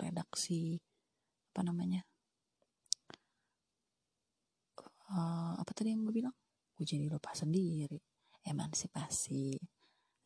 redaksi 0.00 0.80
apa 1.52 1.60
namanya 1.60 2.02
uh, 5.12 5.54
apa 5.60 5.70
tadi 5.76 5.92
yang 5.92 6.04
gue 6.08 6.14
bilang? 6.14 6.34
Gue 6.72 6.84
jadi 6.88 7.06
lupa 7.08 7.36
sendiri. 7.36 8.00
Emansipasi. 8.42 9.54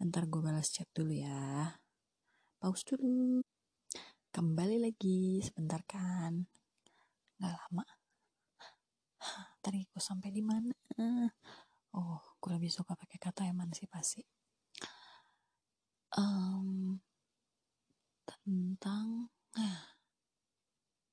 Ntar 0.01 0.31
gue 0.31 0.41
balas 0.41 0.71
chat 0.71 0.89
dulu 0.95 1.13
ya. 1.13 1.75
Pause 2.63 2.97
dulu. 2.97 3.43
Kembali 4.31 4.77
lagi. 4.81 5.43
Sebentar 5.43 5.83
kan? 5.85 6.47
Nggak 7.41 7.55
lama. 7.55 7.85
Tadi 9.65 9.83
gue 9.83 10.03
sampai 10.03 10.31
di 10.31 10.43
mana? 10.45 10.73
Oh 11.97 12.21
gue 12.39 12.51
lebih 12.55 12.71
suka 12.71 12.95
pakai 12.95 13.19
kata 13.19 13.49
emansipasi. 13.51 14.23
Um, 16.17 16.97
tentang 18.25 19.29
nah, 19.53 20.01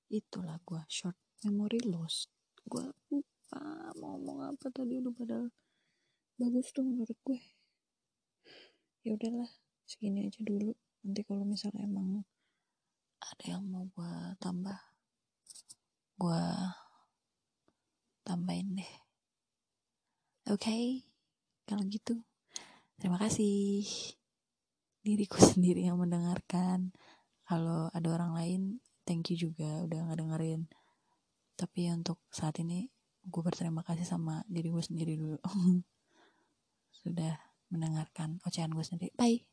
itulah 0.08 0.53
gue 0.64 0.82
short 0.88 1.20
memory 1.44 1.84
loss. 1.84 2.32
Gue 2.64 2.88
lupa 3.12 3.92
mau 4.00 4.16
ngomong 4.16 4.56
apa 4.56 4.72
tadi 4.72 5.04
udah 5.04 5.14
padahal 5.14 5.48
bagus 6.40 6.72
tuh 6.72 6.88
menurut 6.88 7.20
gue. 7.28 7.40
Ya 9.04 9.20
udahlah 9.20 9.52
segini 9.84 10.32
aja 10.32 10.40
dulu. 10.42 10.72
Nanti 11.04 11.22
kalau 11.28 11.44
misalnya 11.44 11.84
emang 11.84 12.24
ada 13.24 13.46
yang 13.56 13.64
mau 13.68 13.88
gue 13.88 14.14
tambah 14.40 14.76
gue 16.20 16.44
tambahin 18.24 18.80
deh 18.80 18.94
oke 20.52 20.60
okay? 20.60 21.08
kalau 21.68 21.84
gitu 21.88 22.20
terima 23.00 23.20
kasih 23.20 23.84
diriku 25.04 25.40
sendiri 25.40 25.88
yang 25.88 26.00
mendengarkan 26.00 26.92
kalau 27.44 27.92
ada 27.92 28.08
orang 28.12 28.32
lain 28.36 28.62
thank 29.04 29.32
you 29.32 29.36
juga 29.40 29.84
udah 29.84 30.12
ngedengerin 30.12 30.68
tapi 31.56 31.92
untuk 31.92 32.24
saat 32.32 32.60
ini 32.60 32.88
gue 33.24 33.42
berterima 33.44 33.84
kasih 33.88 34.08
sama 38.84 39.00
diri 39.00 39.12
gue 39.16 39.26
sendiri 39.26 39.53